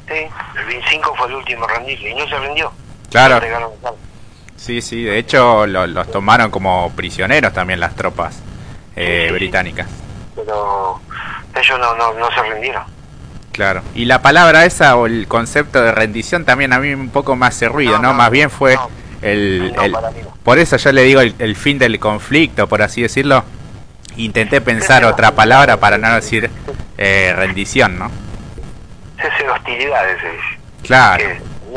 [0.07, 0.25] Sí,
[0.59, 2.71] el 25 fue el último rendirse y no se rindió.
[3.09, 3.41] Claro.
[4.55, 8.39] Sí, sí, de hecho los tomaron como prisioneros también las tropas
[8.95, 9.87] eh, británicas.
[10.35, 10.99] Pero
[11.55, 12.83] ellos no, no, no se rindieron.
[13.51, 13.81] Claro.
[13.95, 17.55] Y la palabra esa o el concepto de rendición también a mí un poco más
[17.55, 18.13] hace ruido, ¿no?
[18.13, 18.77] Más bien fue
[19.21, 19.73] el,
[20.43, 23.43] por eso yo le digo el, fin del conflicto, por así decirlo.
[24.17, 26.49] Intenté pensar otra palabra para no decir
[26.97, 28.11] eh, rendición, ¿no?
[29.21, 30.59] Cese de hostilidades, se dice.
[30.83, 31.23] Claro.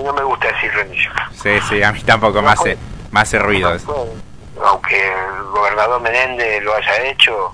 [0.03, 1.13] no me gusta decir rendición.
[1.33, 2.77] Sí, sí, a mí tampoco me hace,
[3.11, 4.09] me hace ruido eso.
[4.65, 7.53] Aunque el gobernador Menéndez lo haya hecho,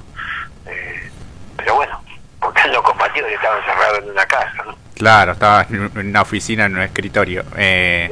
[0.67, 1.11] eh,
[1.57, 2.01] pero bueno,
[2.41, 4.77] porque él lo combatió y estaba encerrado en una casa, ¿no?
[4.95, 7.45] Claro, estaba en una oficina, en un escritorio.
[7.57, 8.11] Eh...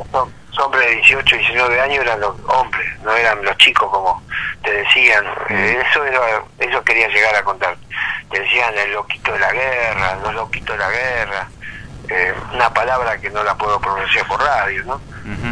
[0.59, 4.23] Hombres de 18, 19 años eran los hombres, no eran los chicos como
[4.63, 5.25] te decían.
[5.51, 5.87] Eh, mm.
[5.87, 6.21] eso era,
[6.59, 7.77] eso quería llegar a contar.
[8.31, 11.49] Te decían el loquito de la guerra, los loquitos de la guerra.
[12.09, 15.01] Eh, una palabra que no la puedo pronunciar por radio, ¿no?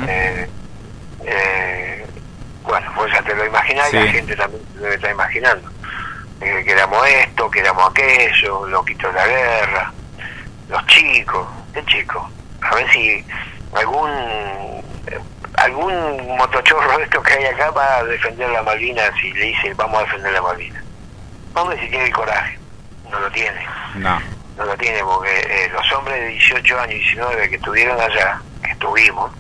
[0.07, 0.49] eh,
[1.25, 2.07] eh,
[2.63, 5.71] bueno, pues ya te lo imaginas y la gente también se debe estar imaginando.
[6.39, 9.93] que éramos esto, que éramos aquello, loquito de la guerra
[10.73, 12.23] los chicos, ¿qué chicos?
[12.63, 13.25] A ver si
[13.75, 14.83] algún
[15.55, 19.75] algún motochorro de estos que hay acá va a defender la Malvinas y le dice
[19.75, 20.83] vamos a defender la Malvinas.
[21.55, 22.59] Hombre, si tiene el coraje,
[23.11, 23.67] no lo tiene.
[23.97, 24.21] No.
[24.57, 28.71] No lo tiene porque eh, los hombres de 18 años, 19 que estuvieron allá, que
[28.71, 29.31] estuvimos,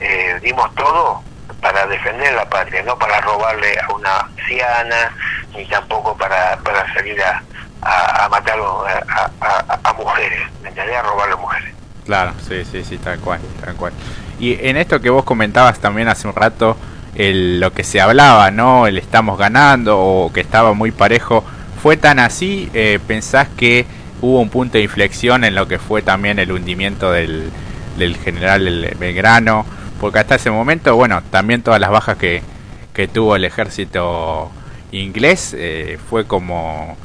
[0.00, 1.22] eh, dimos todo
[1.60, 5.12] para defender la patria, no para robarle a una anciana,
[5.54, 7.42] ni tampoco para, para salir a,
[7.82, 10.96] a, matar a, mujeres, ¿me entendés?
[10.96, 11.74] A robar a mujeres.
[12.04, 13.92] Claro, sí, sí, sí, tal cual, tal cual.
[14.40, 16.76] Y en esto que vos comentabas también hace un rato,
[17.14, 18.86] el, lo que se hablaba, ¿no?
[18.86, 21.44] El estamos ganando o que estaba muy parejo,
[21.82, 22.70] ¿fue tan así?
[22.72, 23.84] Eh, ¿Pensás que
[24.22, 27.50] hubo un punto de inflexión en lo que fue también el hundimiento del,
[27.98, 29.66] del general Belgrano?
[30.00, 32.42] Porque hasta ese momento, bueno, también todas las bajas que,
[32.94, 34.50] que tuvo el ejército
[34.92, 36.96] inglés eh, fue como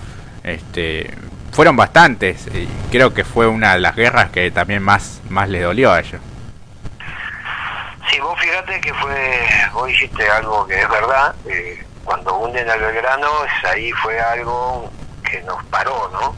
[0.44, 1.12] este,
[1.52, 5.62] fueron bastantes y creo que fue una de las guerras que también más, más le
[5.62, 6.22] dolió a ellos.
[8.10, 12.80] Sí, vos fíjate que fue, vos dijiste algo que es verdad, eh, cuando hunden al
[12.80, 13.28] Belgrano,
[13.64, 14.92] ahí fue algo
[15.24, 16.36] que nos paró, ¿no?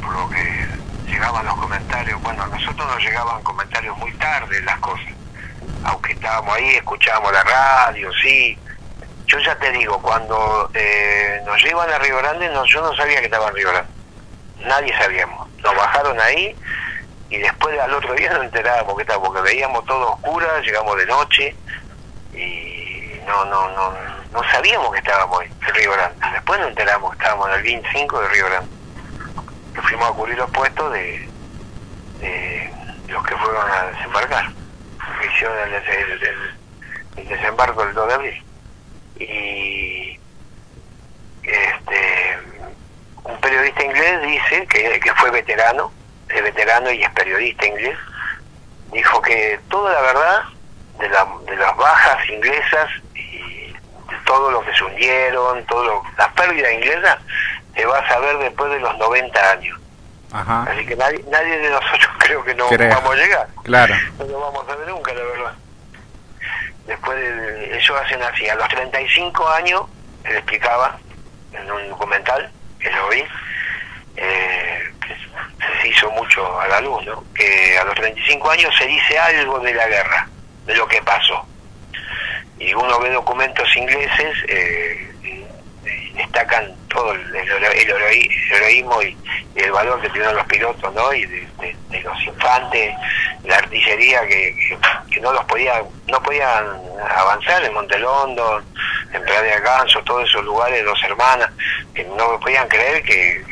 [0.00, 0.66] Por lo que
[1.06, 5.06] llegaban los comentarios, bueno, a nosotros nos llegaban comentarios muy tarde las cosas,
[5.84, 8.56] aunque estábamos ahí, escuchábamos la radio, sí,
[9.32, 13.18] yo ya te digo, cuando eh, nos llevan a Río Grande, no, yo no sabía
[13.20, 13.90] que estaba en Río Grande.
[14.66, 15.48] Nadie sabíamos.
[15.62, 16.54] Nos bajaron ahí
[17.32, 21.06] y después al otro día nos enterábamos que estaba, porque veíamos todo oscura, llegamos de
[21.06, 21.56] noche
[22.34, 23.94] y no, no, no,
[24.32, 26.14] no sabíamos que estábamos en Río Grande.
[26.30, 28.70] Después nos enteramos que estábamos en el 25 de Río Grande.
[29.74, 31.26] Que fuimos a cubrir los puestos de,
[33.08, 34.52] los que fueron a desembarcar,
[35.34, 35.56] hicieron
[37.16, 38.44] el desembarco el 2 de abril
[39.18, 40.18] y
[41.42, 42.38] este
[43.24, 45.92] un periodista inglés dice que fue veterano,
[46.34, 47.98] es veterano y es periodista inglés,
[48.92, 50.42] dijo que toda la verdad
[50.98, 56.30] de, la, de las bajas inglesas y de todo lo que se hundieron, todo la
[56.32, 57.18] pérdida inglesa,
[57.74, 59.78] se va a saber después de los 90 años.
[60.32, 63.48] Así que nadie, nadie de nosotros creo que no vamos a llegar.
[63.64, 63.94] Claro.
[64.18, 65.54] No lo vamos a ver nunca, la verdad
[66.86, 69.82] después de, ellos hacen así, a los 35 años,
[70.24, 70.98] él explicaba
[71.52, 73.24] en un documental que lo vi,
[74.16, 74.92] eh,
[75.80, 77.24] se hizo mucho a la luz, ¿no?
[77.34, 80.28] que a los 35 años se dice algo de la guerra,
[80.66, 81.46] de lo que pasó.
[82.58, 85.12] Y uno ve documentos ingleses, eh,
[86.14, 89.16] destacan todo el, heroísmo y,
[89.54, 91.12] el valor que tuvieron los pilotos, ¿no?
[91.12, 91.46] Y de,
[92.02, 92.94] los infantes,
[93.44, 94.78] la artillería que,
[95.10, 96.64] que, no los podía, no podían
[97.16, 98.62] avanzar en Montelondo,
[99.12, 101.50] en Playa de Ganso, todos esos lugares, dos hermanas,
[101.94, 103.44] que no podían creer que,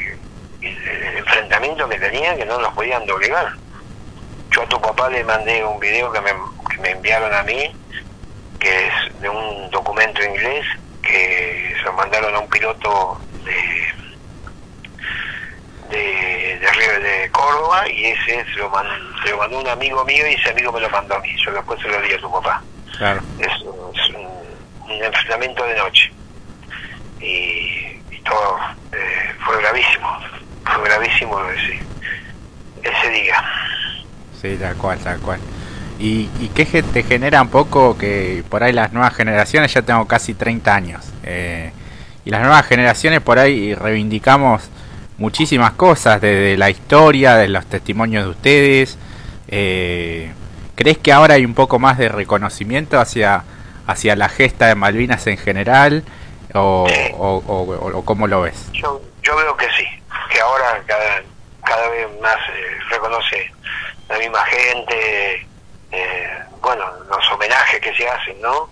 [0.62, 3.52] el enfrentamiento que tenían, que no los podían doblegar.
[4.50, 6.32] Yo a tu papá le mandé un video que me,
[6.70, 7.74] que me enviaron a mí,
[8.58, 10.66] que es de un documento inglés
[11.02, 14.00] que se lo mandaron a un piloto de
[15.90, 20.72] de, de, de Córdoba y ese se lo, mandó, un amigo mío y ese amigo
[20.72, 21.34] me lo mandó a mí.
[21.44, 22.62] Yo después se lo di a tu papá.
[23.38, 26.12] Es, un, enfrentamiento de noche.
[27.20, 28.58] Y, todo
[28.92, 30.18] eh, fue gravísimo.
[30.74, 31.80] Fue gravísimo ese,
[32.82, 33.44] ese día.
[34.40, 35.40] Sí, tal cual, tal cual.
[35.98, 40.06] ¿Y, y qué te genera un poco que por ahí las nuevas generaciones, ya tengo
[40.06, 41.72] casi 30 años, eh,
[42.24, 44.70] y las nuevas generaciones por ahí reivindicamos
[45.18, 48.98] muchísimas cosas, desde la historia, de los testimonios de ustedes.
[49.48, 50.32] Eh,
[50.74, 53.44] ¿Crees que ahora hay un poco más de reconocimiento hacia,
[53.86, 56.04] hacia la gesta de Malvinas en general?
[56.54, 58.70] ¿O, o, cómo lo ves?
[58.72, 59.84] Yo, yo veo que sí,
[60.30, 61.22] que ahora cada,
[61.64, 63.52] cada vez más eh, reconoce
[64.08, 65.46] la misma gente,
[65.92, 68.70] eh, bueno, los homenajes que se hacen, ¿no?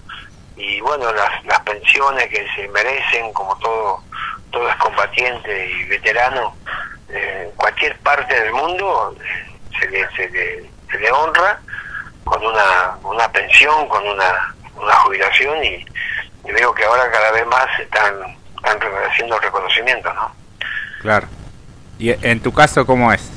[0.56, 4.02] Y bueno, las, las pensiones que se merecen, como todo,
[4.50, 6.56] todo es combatiente y veterano,
[7.08, 9.16] en cualquier parte del mundo
[9.78, 11.58] se le, se le, se le honra
[12.24, 15.86] con una, una pensión, con una, una jubilación y,
[16.44, 18.14] y veo que ahora cada vez más están,
[18.56, 18.78] están
[19.10, 20.32] haciendo reconocimiento, ¿no?
[21.00, 21.28] Claro.
[21.98, 23.28] ¿Y en tu caso cómo es?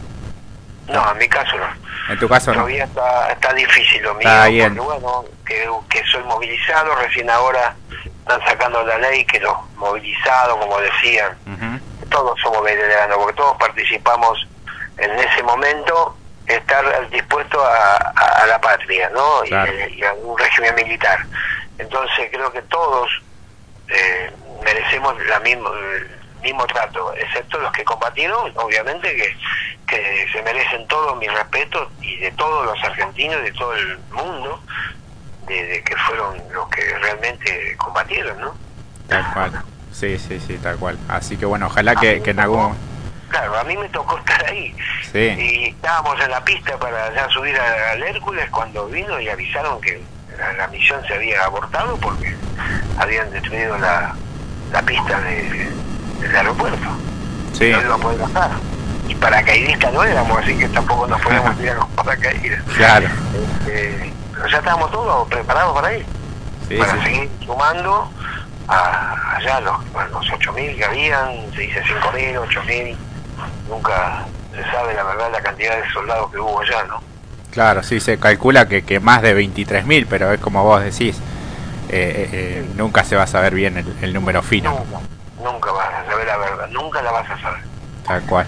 [0.87, 1.67] No, en mi caso no.
[2.13, 2.57] En tu caso no.
[2.57, 4.75] Todavía está, está difícil lo mío, Está bien.
[4.75, 10.57] porque bueno, que, que soy movilizado, recién ahora están sacando la ley que los movilizados,
[10.57, 11.37] como decían,
[12.09, 14.45] todos somos veteranos, porque todos participamos
[14.97, 19.45] en ese momento, estar dispuestos a, a- a la patria, ¿no?
[19.45, 19.71] Y- Claro.
[19.89, 21.25] Y, a un régimen militar.
[21.77, 23.09] Entonces creo que todos
[23.87, 24.31] eh,
[24.63, 26.09] merecemos la mismo, el
[26.41, 29.37] mismo trato, excepto los que combatieron, obviamente que,
[29.87, 34.61] que se merecen todo mi respeto y de todos los argentinos, de todo el mundo,
[35.47, 38.55] de, de que fueron los que realmente combatieron, ¿no?
[39.07, 39.63] Tal cual.
[39.91, 40.97] Sí, sí, sí, tal cual.
[41.09, 42.75] Así que bueno, ojalá que, que en algún...
[43.29, 44.75] Claro, a mí me tocó estar ahí.
[45.11, 49.79] Sí, Y estábamos en la pista para ya subir al Hércules cuando vino y avisaron
[49.81, 50.01] que
[50.37, 52.35] la, la misión se había abortado porque
[52.97, 54.15] habían destruido la,
[54.71, 55.69] la pista de,
[56.21, 56.87] del aeropuerto.
[57.53, 58.51] sí, No iba a poder bajar.
[59.07, 62.61] Y paracaidistas no éramos, así que tampoco nos podíamos tirar con paracaídas.
[62.75, 63.07] claro.
[63.65, 66.05] Este, pero ya estábamos todos preparados para ir,
[66.69, 66.99] Sí, para sí.
[67.03, 68.09] seguir sumando
[68.67, 69.75] a, allá los,
[70.11, 72.95] los 8.000 que habían, se dice 5.000, 8.000,
[73.69, 77.01] nunca se sabe la verdad la cantidad de soldados que hubo allá, ¿no?
[77.51, 81.17] Claro, sí, se calcula que, que más de 23.000, pero es como vos decís,
[81.89, 85.71] eh, eh, eh, nunca se va a saber bien el, el número fino, Nunca, nunca
[85.73, 85.80] vas a
[86.21, 87.61] saber la verdad, nunca la vas a saber.
[88.05, 88.47] tal cual.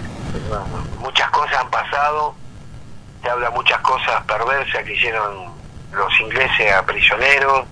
[1.00, 2.34] Muchas cosas han pasado,
[3.22, 5.52] te habla muchas cosas perversas que hicieron
[5.92, 7.66] los ingleses a prisioneros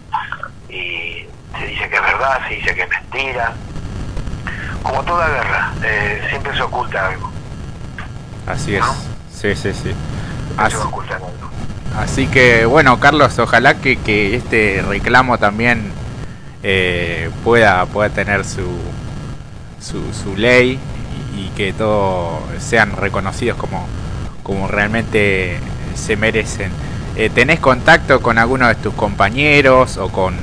[0.68, 1.26] y
[1.58, 3.52] se dice que es verdad, se dice que es mentira.
[4.82, 7.30] Como toda guerra, eh, siempre se oculta algo.
[8.46, 8.80] Así es.
[8.80, 8.94] ¿No?
[9.32, 9.94] Sí, sí, sí.
[10.56, 11.30] Así, se oculta algo.
[11.98, 15.92] así que bueno, Carlos, ojalá que, que este reclamo también
[16.62, 18.68] eh, pueda, pueda tener su,
[19.83, 20.79] su, su ley
[21.35, 23.87] y, y que todos sean reconocidos como,
[24.42, 25.59] como realmente
[25.95, 26.73] se merecen.
[27.16, 30.35] Eh, ¿Tenés contacto con alguno de tus compañeros o con,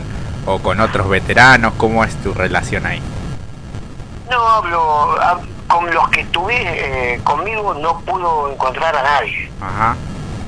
[0.46, 1.74] o con otros veteranos?
[1.78, 3.02] ¿Cómo es tu relación ahí?
[4.30, 6.56] No hablo, hab- con los que estuve
[7.16, 9.52] eh, conmigo no pudo encontrar a nadie.
[9.62, 9.96] Ajá,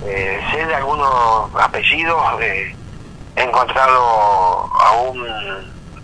[0.06, 2.76] Eh, sé de algunos apellidos, eh,
[3.36, 5.26] he encontrado a un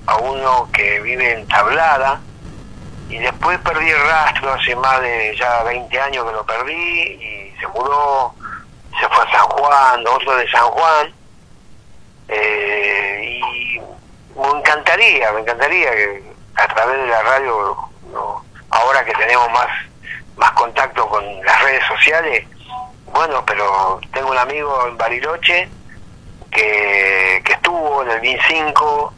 [0.06, 2.22] a uno que vive en Tablada
[3.10, 7.56] y después perdí el rastro hace más de ya 20 años que lo perdí y
[7.60, 8.34] se mudó,
[9.00, 11.14] se fue a San Juan, otro de San Juan.
[12.28, 13.80] Eh, y
[14.38, 16.24] me encantaría, me encantaría que
[16.56, 17.78] a través de la radio,
[18.70, 19.68] ahora que tenemos más
[20.36, 22.46] más contacto con las redes sociales,
[23.12, 25.68] bueno, pero tengo un amigo en Bariloche
[26.52, 29.14] que, que estuvo en el BIN 5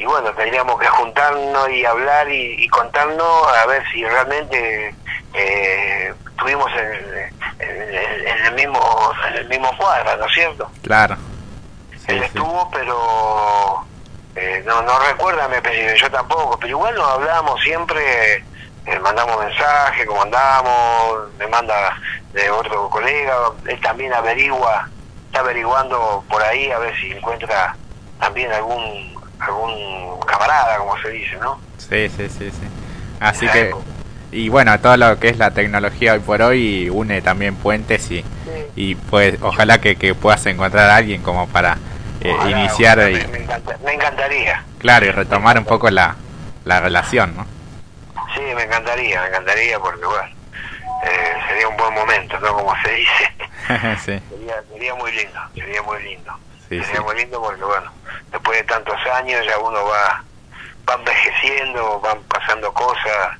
[0.00, 4.94] y bueno, tendríamos que juntarnos y hablar y, y contarnos a ver si realmente
[5.34, 10.70] eh, estuvimos en, en- el mismo en el mismo cuadro, ¿no es cierto?
[10.82, 11.16] claro.
[12.06, 12.24] Sí, Él sí.
[12.26, 13.84] estuvo, pero
[14.36, 18.34] eh, no, no recuerda mi apellido, yo tampoco, pero igual nos hablamos siempre,
[18.86, 21.74] eh, mandamos mensajes, como andamos, me manda
[22.32, 23.34] de otro colega,
[23.66, 24.88] él también averigua,
[25.26, 27.76] está averiguando por ahí a ver si encuentra
[28.20, 31.60] también algún algún camarada, como se dice, ¿no?
[31.78, 32.66] Sí, sí, sí, sí.
[33.20, 33.84] Así que, época.
[34.32, 38.24] y bueno, todo lo que es la tecnología hoy por hoy une también puentes y,
[38.76, 41.78] y pues ojalá que, que puedas encontrar a alguien como para
[42.20, 44.62] eh, Ojalá, iniciar ojalá, y, me, encanta- me encantaría.
[44.78, 46.16] claro, y retomar un poco la,
[46.64, 47.46] la relación, ¿no?
[48.34, 50.28] Sí, me encantaría, me encantaría porque bueno,
[51.04, 52.54] eh, sería un buen momento, ¿no?
[52.54, 53.32] Como se dice.
[54.04, 56.32] sí, Sería, sería muy lindo, sería muy lindo.
[56.68, 57.90] sí, sí, sería muy lindo porque, bueno,
[58.30, 60.22] después de tantos años ya uno va,
[60.88, 63.38] va envejeciendo, van pasando cosas.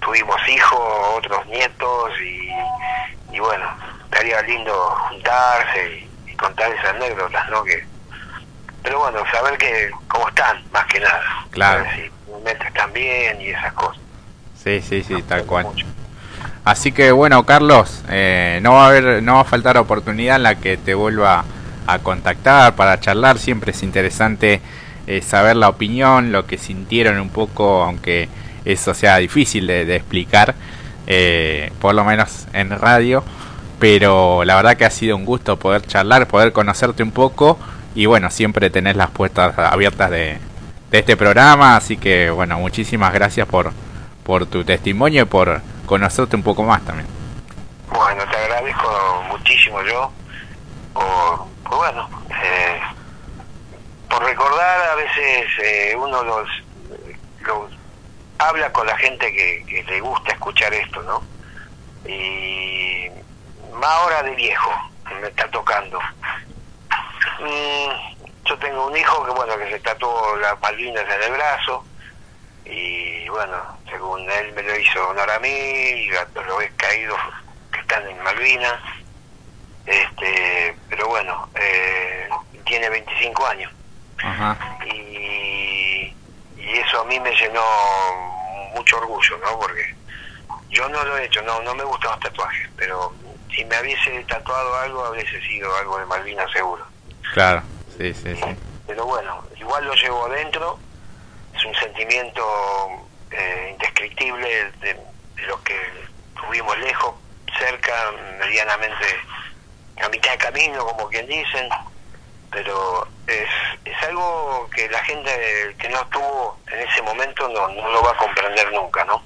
[0.00, 0.80] Tuvimos hijos,
[1.16, 3.66] otros nietos y, y bueno,
[4.04, 4.72] estaría lindo
[5.08, 7.64] juntarse y, y contar esas anécdotas, ¿no?
[7.64, 7.84] Que,
[8.82, 11.24] pero bueno, saber que cómo están, más que nada.
[11.50, 11.84] Claro.
[11.94, 12.10] Si
[12.50, 14.00] están bien y esas cosas.
[14.62, 15.64] sí, sí, sí, tal cual.
[15.64, 15.86] Mucho.
[16.64, 20.42] Así que bueno, Carlos, eh, no va a haber, no va a faltar oportunidad en
[20.42, 21.44] la que te vuelva
[21.86, 23.38] a contactar para charlar.
[23.38, 24.60] Siempre es interesante
[25.06, 28.28] eh, saber la opinión, lo que sintieron un poco, aunque
[28.64, 30.54] eso sea difícil de, explicar,
[31.06, 33.22] eh, por lo menos en radio.
[33.78, 37.58] pero la verdad que ha sido un gusto poder charlar, poder conocerte un poco
[37.94, 40.38] y bueno, siempre tenés las puertas abiertas de,
[40.90, 43.72] de este programa, así que bueno, muchísimas gracias por,
[44.24, 47.06] por tu testimonio y por conocerte un poco más también.
[47.90, 50.10] Bueno, te agradezco muchísimo yo
[50.94, 52.08] por, bueno,
[52.42, 52.80] eh,
[54.08, 56.48] por recordar a veces eh, uno los,
[58.38, 61.22] habla con la gente que, que le gusta escuchar esto, ¿no?
[62.08, 63.08] Y
[63.72, 64.72] más ahora de viejo
[65.20, 65.98] me está tocando.
[67.40, 71.84] Mm, yo tengo un hijo que bueno que se tatuó las Malvinas en el brazo
[72.64, 73.56] y bueno,
[73.88, 77.18] según él me lo hizo honor a mí y a todos los caídos
[77.72, 78.80] que están en Malvinas.
[79.84, 82.26] Este, pero bueno, eh,
[82.64, 83.70] tiene 25 años.
[84.86, 86.14] Y,
[86.56, 87.62] y eso a mí me llenó
[88.74, 89.58] mucho orgullo, ¿no?
[89.58, 89.94] Porque
[90.70, 93.12] yo no lo he hecho, no, no me gustan los tatuajes, pero
[93.54, 96.86] si me hubiese tatuado algo, hubiese sido algo de Malvinas seguro.
[97.34, 97.62] Claro,
[97.98, 98.56] sí, sí, sí.
[98.86, 100.78] Pero bueno, igual lo llevo adentro,
[101.54, 102.42] es un sentimiento
[103.30, 104.48] eh, indescriptible
[104.80, 105.78] de, de lo que
[106.40, 107.14] tuvimos lejos,
[107.58, 107.92] cerca,
[108.38, 109.04] medianamente
[110.02, 111.68] a mitad de camino, como quien dicen,
[112.50, 113.48] pero es,
[113.84, 118.12] es algo que la gente que no estuvo en ese momento no, no lo va
[118.12, 119.22] a comprender nunca, ¿no?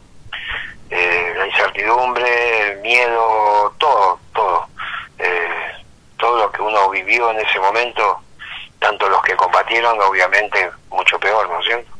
[0.90, 4.66] Eh, la incertidumbre, el miedo, todo, todo.
[5.18, 5.72] Eh,
[6.18, 8.20] todo lo que uno vivió en ese momento,
[8.78, 11.92] tanto los que combatieron, obviamente, mucho peor, ¿no es cierto?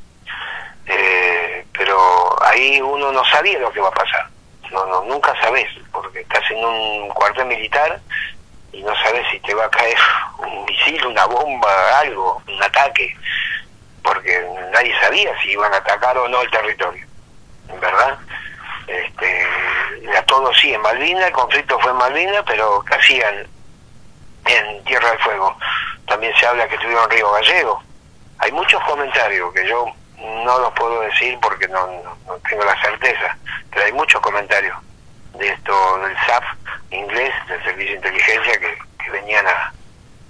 [0.87, 4.29] Eh, pero ahí uno no sabía lo que va a pasar.
[4.73, 8.01] No, no, nunca sabes, porque estás en un cuartel militar
[8.73, 9.97] y no sabes si te va a caer
[10.39, 13.17] un misil, una bomba, algo, un ataque,
[14.03, 17.07] porque nadie sabía si iban a atacar o no el territorio,
[17.81, 18.19] ¿verdad?
[18.87, 19.47] Este,
[20.17, 23.47] a todos sí, en Malvinas, el conflicto fue en Malvinas, pero ¿qué hacían
[24.47, 25.57] en Tierra del Fuego?
[26.07, 27.83] También se habla que estuvieron en Río Gallego.
[28.39, 29.87] Hay muchos comentarios que yo
[30.45, 31.87] no los puedo decir porque no,
[32.27, 33.37] no, tengo la certeza,
[33.71, 34.77] pero hay muchos comentarios
[35.35, 36.45] de esto del SAF
[36.91, 39.73] inglés, del Servicio de Inteligencia, que, que venían a,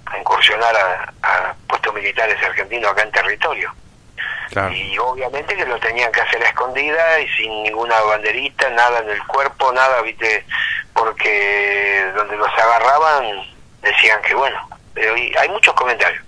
[0.05, 3.73] a incursionar a, a, puestos militares argentinos acá en territorio.
[4.51, 4.73] Claro.
[4.73, 9.09] Y obviamente que lo tenían que hacer a escondida y sin ninguna banderita, nada en
[9.09, 10.45] el cuerpo, nada, viste,
[10.93, 13.43] porque donde los agarraban
[13.81, 14.59] decían que bueno,
[14.93, 16.23] pero hay muchos comentarios,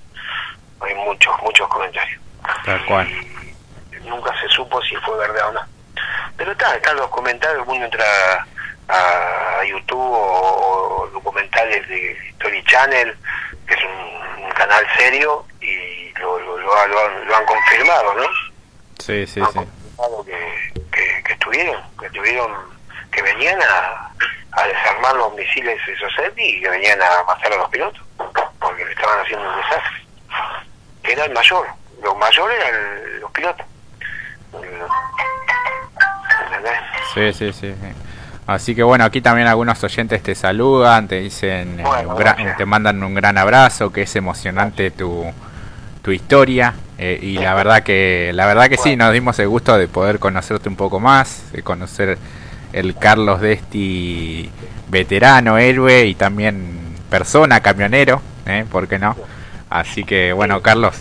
[0.79, 2.21] hay muchos, muchos comentarios.
[2.65, 3.07] Tal cual.
[4.05, 5.61] Nunca se supo si fue verdad o no.
[6.37, 8.45] Pero está, están los comentarios, uno entra
[8.89, 13.17] a YouTube o, o documentales de Story Channel,
[13.67, 18.23] que es un, un canal serio, y lo, lo, lo, han, lo, han, confirmado, ¿no?
[18.99, 19.59] Sí, sí, han sí.
[19.59, 22.51] confirmado que, que, que, estuvieron, que estuvieron,
[23.11, 24.11] que venían a,
[24.51, 28.01] a desarmar los misiles esos y que venían a matar a los pilotos,
[28.59, 30.05] porque le estaban haciendo un desastre.
[31.03, 31.67] Que era el mayor,
[32.01, 33.65] los mayores eran los pilotos.
[36.45, 36.79] ¿Entendés?
[37.13, 38.02] Sí, sí, sí, sí.
[38.45, 43.01] Así que bueno, aquí también algunos oyentes te saludan, te dicen, bueno, gran, te mandan
[43.01, 45.25] un gran abrazo, que es emocionante tu,
[46.01, 49.77] tu historia eh, y la verdad que la verdad que sí, nos dimos el gusto
[49.77, 52.17] de poder conocerte un poco más, de conocer
[52.73, 54.51] el Carlos Desti
[54.89, 58.65] veterano, héroe y también persona, camionero, ¿eh?
[58.69, 59.15] ¿por qué no?
[59.69, 60.95] Así que bueno, Carlos,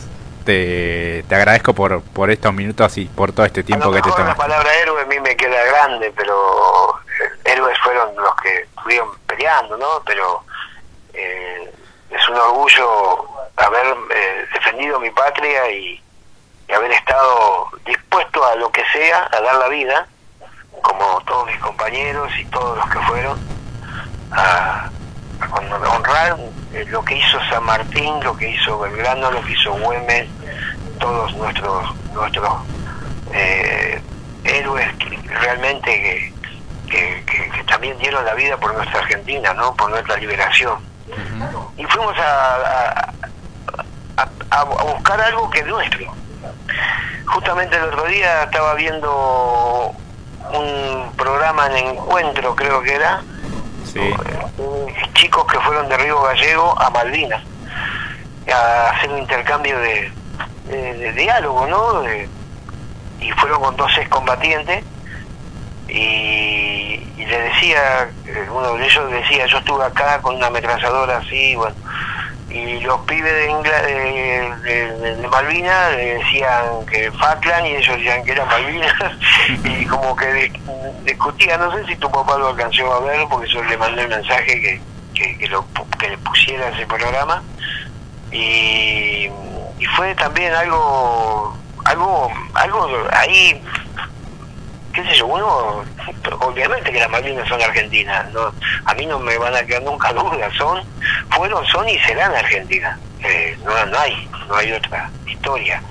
[0.45, 4.24] te, te agradezco por, por estos minutos y por todo este tiempo que te tomaste.
[4.24, 6.95] La palabra héroe a mí me queda grande, pero
[7.44, 10.02] héroes fueron los que estuvieron peleando, ¿no?
[10.04, 10.44] Pero
[11.14, 11.72] eh,
[12.10, 15.98] es un orgullo haber eh, defendido mi patria y,
[16.74, 20.06] haber estado dispuesto a lo que sea, a dar la vida,
[20.80, 23.38] como todos mis compañeros y todos los que fueron,
[24.30, 24.88] a,
[25.38, 26.38] a honrar
[26.72, 30.28] eh, lo que hizo San Martín, lo que hizo Belgrano, lo que hizo Güemes,
[30.98, 32.62] todos nuestros nuestros
[33.34, 34.00] eh,
[34.44, 36.32] héroes que realmente
[36.93, 39.74] que, que, que, que, también dieron la vida por nuestra Argentina, ¿no?
[39.74, 40.78] por nuestra liberación.
[41.09, 41.70] Uh -huh.
[41.78, 43.12] Y fuimos a,
[44.16, 46.14] a, a, buscar algo que es nuestro.
[47.26, 49.95] Justamente el otro día estaba viendo
[50.53, 53.22] un programa en encuentro, creo que era,
[53.84, 54.14] sí.
[55.14, 57.43] chicos que fueron de Río Gallego a Malvinas
[58.53, 60.12] a hacer un intercambio de,
[60.66, 62.03] de, de diálogo, ¿no?
[62.03, 62.28] De,
[63.20, 64.84] y fueron con dos excombatientes
[65.93, 68.11] y, y, le decía,
[68.51, 71.76] uno de ellos decía, yo estuve acá con una ametralladora así, bueno,
[72.49, 78.45] y los pibes de, de, de, Malvinas decían que Falkland y ellos decían que era
[78.45, 78.93] Malvinas
[79.64, 80.53] y como que
[81.05, 84.09] discutían, no sé si tu papá lo alcanzó a ver porque yo le mandé el
[84.09, 84.80] mensaje
[85.14, 85.64] que, que, lo,
[85.99, 87.43] que le pusiera ese programa
[88.30, 89.30] y,
[89.78, 93.62] y fue también algo algo algo ahí
[94.93, 95.84] qué sé yo, uno,
[96.40, 98.53] obviamente que las Malvinas son argentinas, no,
[98.84, 100.82] a mí no me van a quedar nunca dudas, son,
[101.30, 105.82] fueron, son y serán argentinas, eh, no, no hay, no hay otra historia,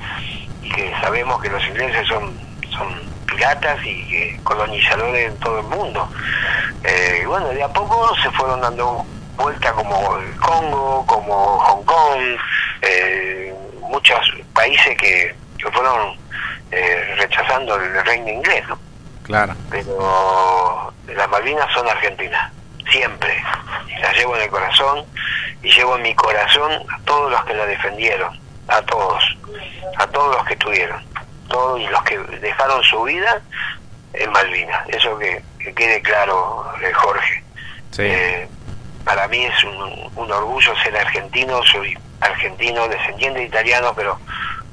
[0.62, 2.38] y que sabemos que los ingleses son,
[2.70, 2.93] son
[3.26, 6.08] piratas y que colonizadores en todo el mundo.
[6.84, 9.06] Eh, bueno, de a poco se fueron dando
[9.38, 12.22] vuelta como el Congo, como Hong Kong,
[12.82, 14.20] eh, muchos
[14.54, 16.16] países que, que fueron
[16.72, 18.91] eh, rechazando el reino inglés, ¿no?
[19.32, 19.55] Claro.
[19.69, 22.51] Pero las Malvinas son argentinas,
[22.91, 23.41] siempre.
[24.01, 25.05] Las llevo en el corazón
[25.63, 29.23] y llevo en mi corazón a todos los que la defendieron, a todos,
[29.97, 31.01] a todos los que estuvieron,
[31.47, 33.41] todos y los que dejaron su vida
[34.15, 34.89] en Malvinas.
[34.89, 35.41] Eso que,
[35.77, 37.43] quede claro, eh, Jorge.
[37.99, 38.49] Eh,
[39.05, 44.19] para mí es un, un, orgullo ser argentino, soy argentino, descendiente italiano, pero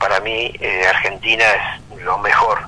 [0.01, 2.67] para mí eh, Argentina es lo mejor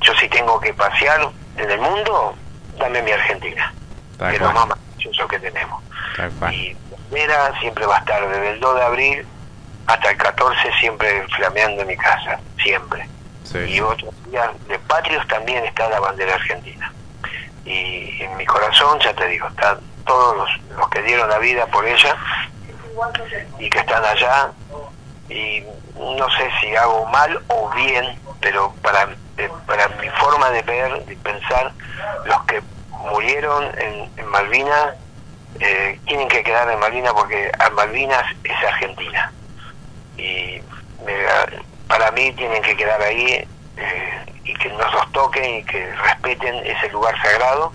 [0.00, 1.20] yo si tengo que pasear
[1.56, 2.34] en el mundo,
[2.78, 3.72] dame mi Argentina,
[4.18, 5.82] que es lo más maravilloso que tenemos.
[6.52, 6.76] Y
[7.10, 9.26] la siempre va a estar desde el 2 de abril
[9.86, 13.08] hasta el 14 siempre flameando en mi casa, siempre.
[13.66, 16.92] Y otros días de patrios también está la bandera argentina.
[17.64, 21.66] Y en mi corazón, ya te digo, están todos los, los que dieron la vida
[21.66, 22.16] por ella
[23.58, 24.50] y que están allá.
[25.28, 25.62] Y
[25.96, 29.08] no sé si hago mal o bien, pero para
[29.66, 31.72] para mi forma de ver, de pensar,
[32.24, 32.62] los que
[33.10, 34.94] murieron en, en Malvinas
[35.60, 39.32] eh, tienen que quedar en Malvinas porque a Malvinas es Argentina.
[40.16, 40.60] Y
[41.88, 46.54] para mí tienen que quedar ahí eh, y que no los toquen y que respeten
[46.64, 47.72] ese lugar sagrado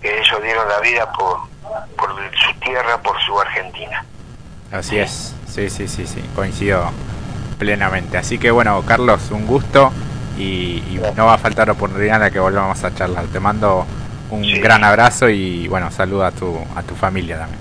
[0.00, 1.40] que ellos dieron la vida por,
[1.96, 4.04] por su tierra, por su Argentina.
[4.70, 6.90] Así es, sí, sí, sí, sí, coincido
[7.58, 8.18] plenamente.
[8.18, 9.92] Así que bueno, Carlos, un gusto
[10.36, 13.26] y, no va a faltar oportunidad de que volvamos a charlar.
[13.26, 13.86] Te mando
[14.30, 17.60] un gran abrazo y bueno, saludo a tu, a tu familia también.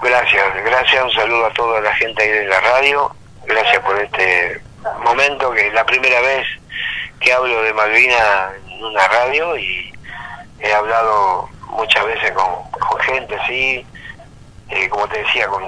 [0.00, 3.14] Gracias, gracias, un saludo a toda la gente ahí de la radio,
[3.46, 4.60] gracias por este
[5.04, 6.46] momento que es la primera vez
[7.20, 9.92] que hablo de Malvina en una radio y
[10.60, 13.84] he hablado muchas veces con, gente, sí,
[14.68, 15.64] eh, como te decía, con,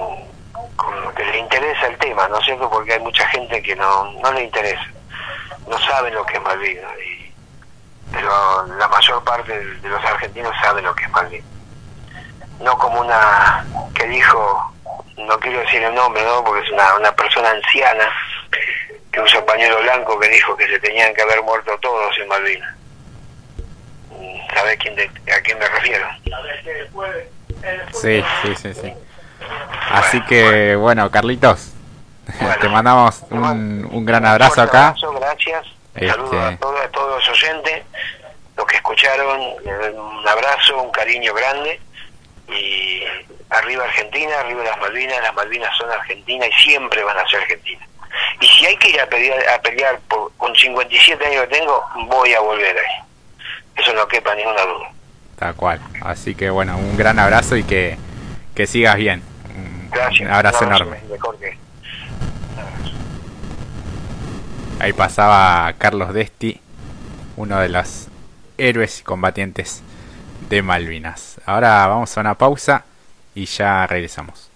[0.77, 2.71] con, que le interesa el tema, ¿no es cierto?
[2.71, 4.87] Porque hay mucha gente que no, no le interesa
[5.69, 7.33] no saben lo que es Malvinas, y,
[8.13, 11.47] pero la mayor parte de, los argentinos saben lo que es Malvinas.
[12.61, 13.65] No como una
[13.95, 14.75] que dijo,
[15.17, 16.45] no quiero decir el nombre, ¿no?
[16.45, 18.09] porque es una, una persona anciana
[19.13, 22.75] que usa pañuelo blanco que dijo que se tenían que haber muerto todos en Malvinas.
[24.55, 26.07] ¿Sabes quién a quién me refiero?
[27.93, 28.93] Sí, sí, sí, sí.
[29.91, 31.73] Así que, bueno, Carlitos,
[32.61, 34.95] te mandamos un, un gran abrazo acá.
[35.19, 35.67] gracias.
[35.95, 36.09] Este...
[36.09, 37.83] Saludos a todos, a todos los oyentes,
[38.57, 41.81] los que escucharon, un abrazo, un cariño grande.
[42.49, 43.03] Y
[43.51, 47.87] arriba Argentina, arriba las Malvinas, las Malvinas son Argentina y siempre van a ser Argentina.
[48.41, 51.85] Y si hay que ir a pelear, a pelear por, con 57 años que tengo,
[52.07, 53.05] voy a volver ahí.
[53.77, 54.91] Eso no quepa ninguna duda.
[55.39, 55.81] Tal cual.
[56.03, 57.97] Así que bueno, un gran abrazo y que,
[58.55, 59.23] que sigas bien.
[59.91, 60.29] Gracias.
[60.29, 60.99] Un abrazo, enorme.
[64.81, 66.59] Ahí pasaba Carlos Desti,
[67.37, 68.09] uno de los
[68.57, 69.83] héroes y combatientes
[70.49, 71.39] de Malvinas.
[71.45, 72.87] Ahora vamos a una pausa
[73.35, 74.50] y ya regresamos.